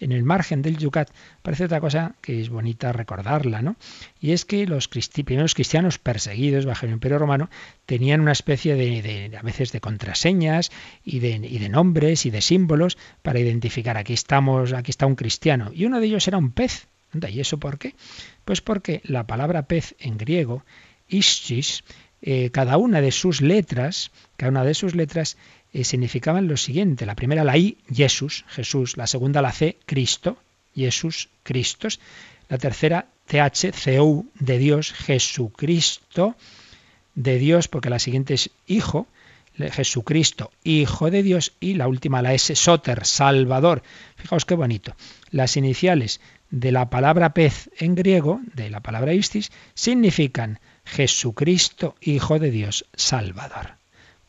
en 0.00 0.12
el 0.12 0.22
margen 0.22 0.62
del 0.62 0.78
Yucat 0.78 1.10
parece 1.42 1.64
otra 1.64 1.80
cosa 1.80 2.14
que 2.20 2.40
es 2.40 2.48
bonita 2.48 2.92
recordarla, 2.92 3.62
¿no? 3.62 3.76
Y 4.20 4.32
es 4.32 4.44
que 4.44 4.66
los 4.66 4.88
primeros 4.88 5.54
cristianos 5.54 5.98
perseguidos 5.98 6.66
bajo 6.66 6.86
el 6.86 6.92
Imperio 6.92 7.18
Romano 7.18 7.50
tenían 7.86 8.20
una 8.20 8.32
especie 8.32 8.74
de, 8.74 9.36
a 9.36 9.42
veces 9.42 9.72
de 9.72 9.80
contraseñas 9.80 10.70
y 11.04 11.20
de, 11.20 11.68
nombres 11.68 12.26
y 12.26 12.30
de 12.30 12.40
símbolos 12.40 12.96
para 13.22 13.40
identificar 13.40 13.96
aquí 13.96 14.14
estamos, 14.14 14.72
aquí 14.72 14.90
está 14.90 15.06
un 15.06 15.16
cristiano. 15.16 15.70
Y 15.74 15.84
uno 15.84 16.00
de 16.00 16.06
ellos 16.06 16.26
era 16.26 16.38
un 16.38 16.50
pez. 16.50 16.86
¿Y 17.28 17.40
eso 17.40 17.58
por 17.58 17.78
qué? 17.78 17.94
Pues 18.44 18.60
porque 18.60 19.00
la 19.04 19.26
palabra 19.26 19.62
pez 19.62 19.96
en 19.98 20.16
griego, 20.16 20.64
ischis, 21.08 21.82
eh, 22.22 22.50
cada 22.50 22.76
una 22.76 23.00
de 23.00 23.12
sus 23.12 23.40
letras, 23.40 24.12
cada 24.36 24.50
una 24.50 24.64
de 24.64 24.74
sus 24.74 24.94
letras 24.94 25.36
eh, 25.72 25.84
significaban 25.84 26.48
lo 26.48 26.56
siguiente. 26.56 27.06
La 27.06 27.14
primera 27.14 27.44
la 27.44 27.56
I, 27.56 27.78
Jesús, 27.92 28.44
Jesús. 28.48 28.96
La 28.96 29.06
segunda 29.06 29.42
la 29.42 29.52
C, 29.52 29.78
Cristo, 29.86 30.38
Jesús, 30.74 31.28
Cristos. 31.42 32.00
La 32.48 32.58
tercera 32.58 33.06
TH, 33.26 33.72
CEU, 33.72 34.26
de 34.34 34.58
Dios, 34.58 34.92
Jesucristo, 34.92 36.34
de 37.14 37.38
Dios, 37.38 37.68
porque 37.68 37.90
la 37.90 38.00
siguiente 38.00 38.34
es 38.34 38.50
Hijo, 38.66 39.06
Jesucristo, 39.56 40.50
Hijo 40.64 41.10
de 41.10 41.22
Dios, 41.22 41.52
y 41.60 41.74
la 41.74 41.86
última 41.86 42.22
la 42.22 42.34
S, 42.34 42.56
Soter, 42.56 43.06
Salvador. 43.06 43.82
Fijaos 44.16 44.44
qué 44.44 44.54
bonito. 44.54 44.96
Las 45.30 45.56
iniciales 45.56 46.20
de 46.50 46.72
la 46.72 46.90
palabra 46.90 47.32
pez 47.34 47.70
en 47.78 47.94
griego, 47.94 48.40
de 48.54 48.70
la 48.70 48.80
palabra 48.80 49.14
istis, 49.14 49.52
significan 49.74 50.58
Jesucristo, 50.84 51.94
Hijo 52.00 52.38
de 52.38 52.50
Dios, 52.50 52.86
Salvador. 52.94 53.79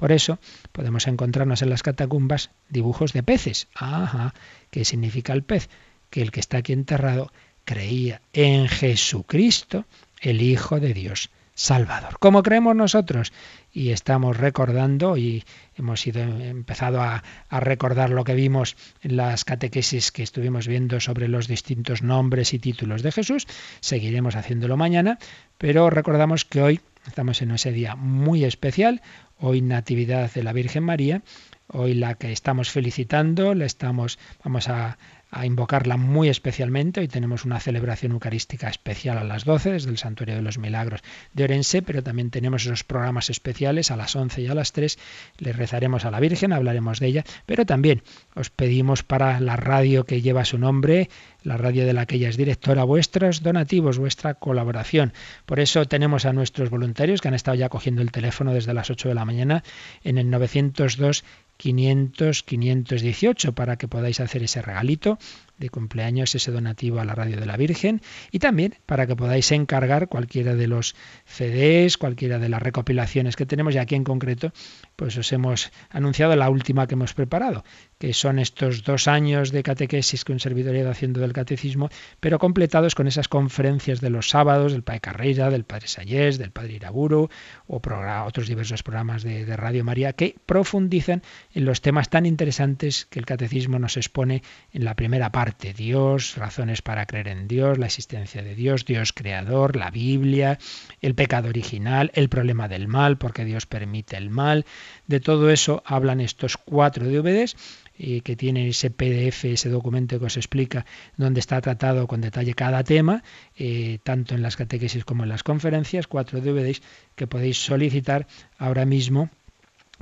Por 0.02 0.12
eso 0.12 0.40
podemos 0.72 1.06
encontrarnos 1.06 1.62
en 1.62 1.70
las 1.70 1.84
catacumbas 1.84 2.50
dibujos 2.70 3.14
de 3.14 3.22
peces. 3.22 3.68
Ajá, 3.76 4.34
¿qué 4.72 4.84
significa 4.84 5.32
el 5.32 5.44
pez? 5.44 5.70
Que 6.10 6.24
el 6.24 6.32
que 6.32 6.40
está 6.40 6.58
aquí 6.58 6.74
enterrado 6.74 7.32
creía 7.66 8.20
en 8.34 8.68
Jesucristo, 8.68 9.86
el 10.20 10.42
Hijo 10.42 10.80
de 10.80 10.96
Dios. 10.96 11.30
Salvador. 11.54 12.18
Como 12.18 12.42
creemos 12.42 12.76
nosotros 12.76 13.32
y 13.72 13.92
estamos 13.92 14.38
recordando 14.38 15.18
y 15.18 15.44
hemos 15.76 16.08
ido, 16.08 16.22
empezado 16.24 17.02
a, 17.02 17.24
a, 17.50 17.60
recordar 17.60 18.10
lo 18.10 18.24
que 18.24 18.34
vimos 18.34 18.78
en 19.04 19.18
las 19.18 19.46
catequesis 19.46 20.12
que 20.12 20.24
estuvimos 20.24 20.68
viendo 20.68 21.00
sobre 21.00 21.28
los 21.28 21.48
distintos 21.48 22.02
nombres 22.02 22.56
y 22.56 22.60
títulos 22.60 23.04
de 23.04 23.12
Jesús, 23.12 23.48
seguiremos 23.82 24.36
haciéndolo 24.36 24.78
mañana, 24.78 25.20
pero 25.60 25.92
recordamos 25.92 26.46
que 26.46 26.64
hoy 26.64 26.82
estamos 27.08 27.42
en 27.42 27.52
ese 27.52 27.72
día 27.72 27.96
muy 27.96 28.46
especial, 28.46 29.02
hoy 29.42 29.62
Natividad 29.62 30.32
de 30.32 30.44
la 30.44 30.54
Virgen 30.54 30.84
María, 30.84 31.24
hoy 31.68 31.94
la 31.94 32.16
que 32.16 32.32
estamos 32.32 32.70
felicitando, 32.70 33.54
la 33.56 33.66
estamos, 33.66 34.20
vamos 34.44 34.70
a, 34.70 34.98
a 35.32 35.46
invocarla 35.46 35.96
muy 35.96 36.28
especialmente. 36.28 37.00
Hoy 37.00 37.08
tenemos 37.08 37.46
una 37.46 37.60
celebración 37.60 38.12
eucarística 38.12 38.70
especial 38.70 39.18
a 39.18 39.24
las 39.24 39.46
12 39.46 39.72
desde 39.72 39.90
el 39.90 39.98
Santuario 39.98 40.36
de 40.36 40.42
los 40.42 40.58
Milagros 40.58 41.02
de 41.34 41.46
Orense, 41.46 41.82
pero 41.82 42.04
también 42.04 42.30
tenemos 42.30 42.66
esos 42.66 42.84
programas 42.84 43.30
especiales 43.30 43.92
a 43.92 43.96
las 43.96 44.16
11 44.16 44.42
y 44.42 44.48
a 44.48 44.54
las 44.54 44.74
3. 44.74 45.00
Le 45.38 45.54
rezaremos 45.54 46.04
a 46.04 46.12
la 46.12 46.20
Virgen, 46.20 46.52
hablaremos 46.52 47.00
de 47.00 47.08
ella, 47.08 47.24
pero 47.46 47.66
también 47.66 48.04
os 48.36 48.50
pedimos 48.50 49.04
para 49.04 49.40
la 49.40 49.56
radio 49.56 50.06
que 50.06 50.22
lleva 50.22 50.44
su 50.44 50.58
nombre, 50.58 51.10
la 51.44 51.56
radio 51.58 51.86
de 51.86 51.94
la 51.94 52.06
que 52.06 52.18
ella 52.18 52.30
es 52.30 52.38
directora, 52.38 52.84
vuestros 52.84 53.42
donativos, 53.42 53.98
vuestra 53.98 54.34
colaboración. 54.34 55.14
Por 55.46 55.62
eso 55.62 55.86
tenemos 55.86 56.26
a 56.26 56.34
nuestros 56.34 56.70
voluntarios 56.70 57.22
que 57.22 57.30
han 57.30 57.34
estado 57.34 57.56
ya 57.56 57.70
cogiendo 57.70 58.02
el 58.02 58.12
teléfono 58.12 58.54
desde 58.54 58.74
las 58.74 58.90
8 58.90 59.08
de 59.10 59.16
la 59.16 59.26
mañana 59.26 59.64
en 60.04 60.18
el 60.18 60.30
902 60.30 61.24
500 61.62 62.42
518 62.42 63.54
para 63.54 63.78
que 63.78 63.88
podáis 63.88 64.20
hacer 64.20 64.42
ese 64.42 64.64
regalito 64.64 65.20
de 65.62 65.70
cumpleaños, 65.70 66.36
ese 66.36 66.52
donativo 66.52 67.00
a 67.00 67.06
la 67.06 67.16
Radio 67.16 67.38
de 67.40 67.46
la 67.46 67.56
Virgen 67.56 68.02
y 68.32 68.40
también 68.40 68.76
para 68.86 69.08
que 69.08 69.16
podáis 69.16 69.52
encargar 69.54 70.10
cualquiera 70.10 70.56
de 70.56 70.68
los 70.68 70.96
CDs, 71.26 71.98
cualquiera 71.98 72.40
de 72.40 72.50
las 72.50 72.62
recopilaciones 72.62 73.38
que 73.38 73.46
tenemos 73.46 73.74
y 73.76 73.78
aquí 73.78 73.96
en 73.96 74.04
concreto 74.04 74.52
pues 74.98 75.18
os 75.18 75.32
hemos 75.32 75.72
anunciado 75.90 76.36
la 76.36 76.50
última 76.50 76.88
que 76.88 76.96
hemos 76.96 77.14
preparado, 77.14 77.64
que 77.98 78.14
son 78.14 78.40
estos 78.40 78.84
dos 78.84 79.08
años 79.08 79.52
de 79.52 79.64
catequesis 79.64 80.26
que 80.26 80.34
un 80.34 80.40
servidor 80.40 80.76
ha 80.76 80.80
ido 80.80 80.92
haciendo 80.92 81.22
del 81.22 81.34
catecismo, 81.34 81.90
pero 82.20 82.40
completados 82.40 82.96
con 82.96 83.08
esas 83.08 83.28
conferencias 83.28 84.02
de 84.02 84.10
los 84.10 84.30
sábados 84.30 84.74
del 84.74 84.84
Padre 84.84 85.02
Carreira, 85.02 85.50
del 85.50 85.64
Padre 85.64 85.88
Sayés, 85.88 86.38
del 86.38 86.52
Padre 86.52 86.74
Iraburu 86.74 87.30
o 87.68 87.82
otros 88.26 88.48
diversos 88.48 88.84
programas 88.84 89.24
de, 89.24 89.46
de 89.46 89.58
Radio 89.58 89.84
María 89.84 90.14
que 90.14 90.36
profundizan 90.46 91.22
en 91.54 91.66
los 91.66 91.82
temas 91.82 92.10
tan 92.10 92.26
interesantes 92.26 93.06
que 93.06 93.20
el 93.20 93.26
catecismo 93.26 93.80
nos 93.80 93.98
expone 93.98 94.42
en 94.72 94.86
la 94.86 94.96
primera 94.96 95.32
parte 95.32 95.51
Dios, 95.60 96.36
razones 96.36 96.82
para 96.82 97.06
creer 97.06 97.28
en 97.28 97.48
Dios, 97.48 97.78
la 97.78 97.86
existencia 97.86 98.42
de 98.42 98.56
Dios, 98.56 98.86
Dios 98.86 99.14
creador, 99.14 99.76
la 99.76 99.92
Biblia, 99.92 100.60
el 101.02 101.16
pecado 101.16 101.50
original, 101.50 102.12
el 102.14 102.30
problema 102.30 102.68
del 102.68 102.88
mal, 102.88 103.18
porque 103.18 103.46
Dios 103.46 103.66
permite 103.66 104.18
el 104.18 104.30
mal. 104.30 104.66
De 105.08 105.20
todo 105.20 105.50
eso 105.50 105.84
hablan 105.86 106.22
estos 106.22 106.58
cuatro 106.58 107.08
DVDs 107.08 107.56
y 107.98 108.22
que 108.22 108.36
tienen 108.36 108.68
ese 108.68 108.90
PDF, 108.90 109.46
ese 109.46 109.70
documento 109.70 110.20
que 110.20 110.26
os 110.26 110.38
explica 110.38 110.86
donde 111.18 111.40
está 111.40 111.62
tratado 111.62 112.08
con 112.08 112.22
detalle 112.22 112.54
cada 112.54 112.84
tema, 112.84 113.24
eh, 113.56 114.00
tanto 114.04 114.34
en 114.34 114.42
las 114.42 114.56
catequesis 114.56 115.06
como 115.06 115.24
en 115.24 115.30
las 115.30 115.44
conferencias, 115.44 116.08
cuatro 116.08 116.42
DVDs 116.42 116.82
que 117.16 117.28
podéis 117.28 117.64
solicitar 117.64 118.28
ahora 118.58 118.86
mismo 118.86 119.30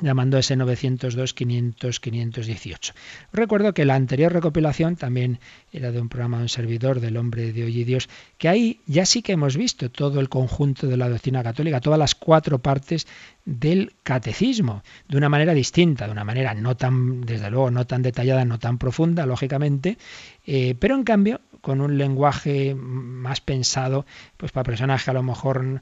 llamando 0.01 0.37
ese 0.37 0.55
902 0.55 1.33
500 1.33 1.99
518. 1.99 2.93
Recuerdo 3.33 3.73
que 3.73 3.85
la 3.85 3.95
anterior 3.95 4.31
recopilación 4.31 4.95
también 4.95 5.39
era 5.71 5.91
de 5.91 6.01
un 6.01 6.09
programa 6.09 6.37
de 6.37 6.43
un 6.43 6.49
servidor 6.49 6.99
del 6.99 7.17
hombre 7.17 7.51
de 7.53 7.63
hoy 7.63 7.79
y 7.79 7.83
Dios, 7.83 8.09
que 8.37 8.49
ahí 8.49 8.81
ya 8.85 9.05
sí 9.05 9.21
que 9.21 9.33
hemos 9.33 9.57
visto 9.57 9.89
todo 9.89 10.19
el 10.19 10.29
conjunto 10.29 10.87
de 10.87 10.97
la 10.97 11.09
doctrina 11.09 11.43
católica, 11.43 11.81
todas 11.81 11.99
las 11.99 12.15
cuatro 12.15 12.59
partes 12.59 13.07
del 13.45 13.93
catecismo, 14.03 14.83
de 15.07 15.17
una 15.17 15.29
manera 15.29 15.53
distinta, 15.53 16.05
de 16.05 16.11
una 16.11 16.23
manera 16.23 16.53
no 16.53 16.75
tan, 16.77 17.21
desde 17.21 17.49
luego, 17.49 17.71
no 17.71 17.85
tan 17.87 18.01
detallada, 18.01 18.45
no 18.45 18.59
tan 18.59 18.77
profunda, 18.77 19.25
lógicamente, 19.25 19.97
eh, 20.45 20.75
pero 20.79 20.95
en 20.95 21.03
cambio 21.03 21.41
con 21.61 21.81
un 21.81 21.97
lenguaje 21.97 22.75
más 22.75 23.41
pensado, 23.41 24.05
pues 24.37 24.51
para 24.51 24.63
personas 24.63 25.03
que 25.03 25.11
a 25.11 25.13
lo 25.13 25.23
mejor 25.23 25.81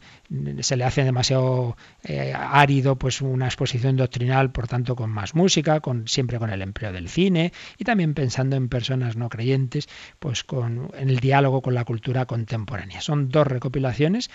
se 0.62 0.76
le 0.78 0.84
hace 0.84 1.04
demasiado 1.04 1.78
eh, 2.04 2.34
árido, 2.36 2.96
pues 2.98 3.22
una 3.22 3.46
exposición 3.46 3.96
doctrinal, 3.98 4.52
por 4.52 4.68
tanto, 4.68 4.96
con 4.96 5.10
más 5.10 5.36
música, 5.36 5.80
con 5.80 6.08
siempre 6.08 6.40
con 6.40 6.50
el 6.50 6.62
empleo 6.62 6.92
del 6.92 7.10
cine 7.10 7.54
y 7.78 7.84
también 7.84 8.14
pensando 8.14 8.56
en 8.56 8.70
personas 8.70 9.16
no 9.16 9.30
creyentes, 9.30 9.88
pues 10.20 10.44
con 10.44 10.92
en 10.98 11.10
el 11.10 11.20
diálogo 11.20 11.62
con 11.62 11.74
la 11.74 11.86
cultura 11.86 12.26
contemporánea. 12.26 13.02
Son 13.02 13.30
dos 13.30 13.48
recopilaciones, 13.48 14.30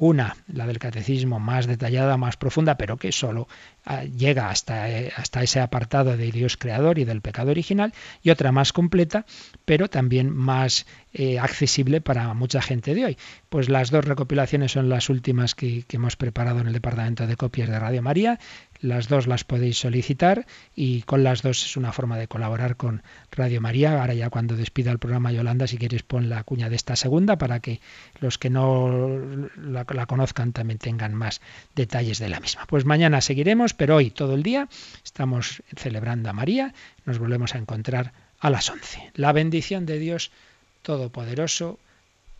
una, 0.00 0.36
la 0.46 0.66
del 0.66 0.78
catecismo 0.78 1.40
más 1.40 1.66
detallada, 1.66 2.16
más 2.16 2.36
profunda, 2.36 2.76
pero 2.76 2.96
que 2.98 3.10
solo 3.10 3.48
ah, 3.84 4.04
llega 4.04 4.48
hasta, 4.48 4.88
eh, 4.88 5.12
hasta 5.16 5.42
ese 5.42 5.58
apartado 5.58 6.16
de 6.16 6.30
Dios 6.30 6.56
creador 6.56 7.00
y 7.00 7.04
del 7.04 7.20
pecado 7.20 7.50
original, 7.50 7.92
y 8.22 8.30
otra 8.30 8.52
más 8.52 8.72
completa, 8.72 9.26
pero 9.64 9.88
también 9.88 10.30
más 10.30 10.86
eh, 11.12 11.40
accesible 11.40 12.00
para 12.00 12.32
mucha 12.34 12.62
gente 12.62 12.94
de 12.94 13.06
hoy. 13.06 13.18
Pues 13.48 13.68
las 13.68 13.90
dos 13.90 14.04
recopilaciones 14.04 14.70
son 14.72 14.88
las 14.88 15.10
últimas 15.10 15.56
que, 15.56 15.82
que 15.82 15.96
hemos 15.96 16.14
preparado 16.14 16.60
en 16.60 16.68
el 16.68 16.74
Departamento 16.74 17.26
de 17.26 17.36
Copias 17.36 17.68
de 17.68 17.78
Radio 17.78 18.00
María, 18.00 18.38
las 18.80 19.08
dos 19.08 19.26
las 19.26 19.44
podéis 19.44 19.78
solicitar 19.78 20.46
y 20.74 21.02
con 21.02 21.24
las 21.24 21.42
dos 21.42 21.64
es 21.64 21.76
una 21.76 21.92
forma 21.92 22.16
de 22.16 22.28
colaborar 22.28 22.76
con 22.76 23.02
Radio 23.30 23.60
María. 23.60 24.00
Ahora 24.00 24.14
ya 24.14 24.30
cuando 24.30 24.56
despida 24.56 24.90
el 24.90 24.98
programa 24.98 25.32
Yolanda, 25.32 25.66
si 25.66 25.78
quieres 25.78 26.02
pon 26.02 26.28
la 26.28 26.44
cuña 26.44 26.68
de 26.68 26.76
esta 26.76 26.96
segunda 26.96 27.36
para 27.36 27.60
que 27.60 27.80
los 28.20 28.38
que 28.38 28.50
no 28.50 29.08
la, 29.56 29.84
la, 29.88 30.06
conozcan 30.06 30.52
también 30.52 30.78
tengan 30.78 31.14
más 31.14 31.40
detalles 31.74 32.18
de 32.18 32.28
la 32.28 32.40
misma. 32.40 32.66
Pues 32.66 32.84
mañana 32.84 33.20
seguiremos, 33.20 33.74
pero 33.74 33.96
hoy 33.96 34.10
todo 34.10 34.34
el 34.34 34.42
día 34.42 34.68
estamos 35.04 35.62
celebrando 35.76 36.30
a 36.30 36.32
María. 36.32 36.74
Nos 37.04 37.18
volvemos 37.18 37.54
a 37.54 37.58
encontrar 37.58 38.12
a 38.40 38.50
las 38.50 38.70
11. 38.70 39.12
La 39.14 39.32
bendición 39.32 39.86
de 39.86 39.98
Dios 39.98 40.30
Todopoderoso, 40.82 41.78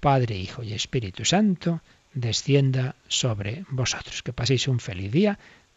Padre, 0.01 0.37
Hijo 0.37 0.63
y 0.63 0.73
Espíritu 0.73 1.25
Santo, 1.25 1.83
descienda 2.15 2.95
sobre 3.09 3.65
vosotros. 3.69 4.23
Que 4.23 4.33
paséis 4.33 4.69
un 4.69 4.81
feliz 4.81 5.11
día 5.13 5.39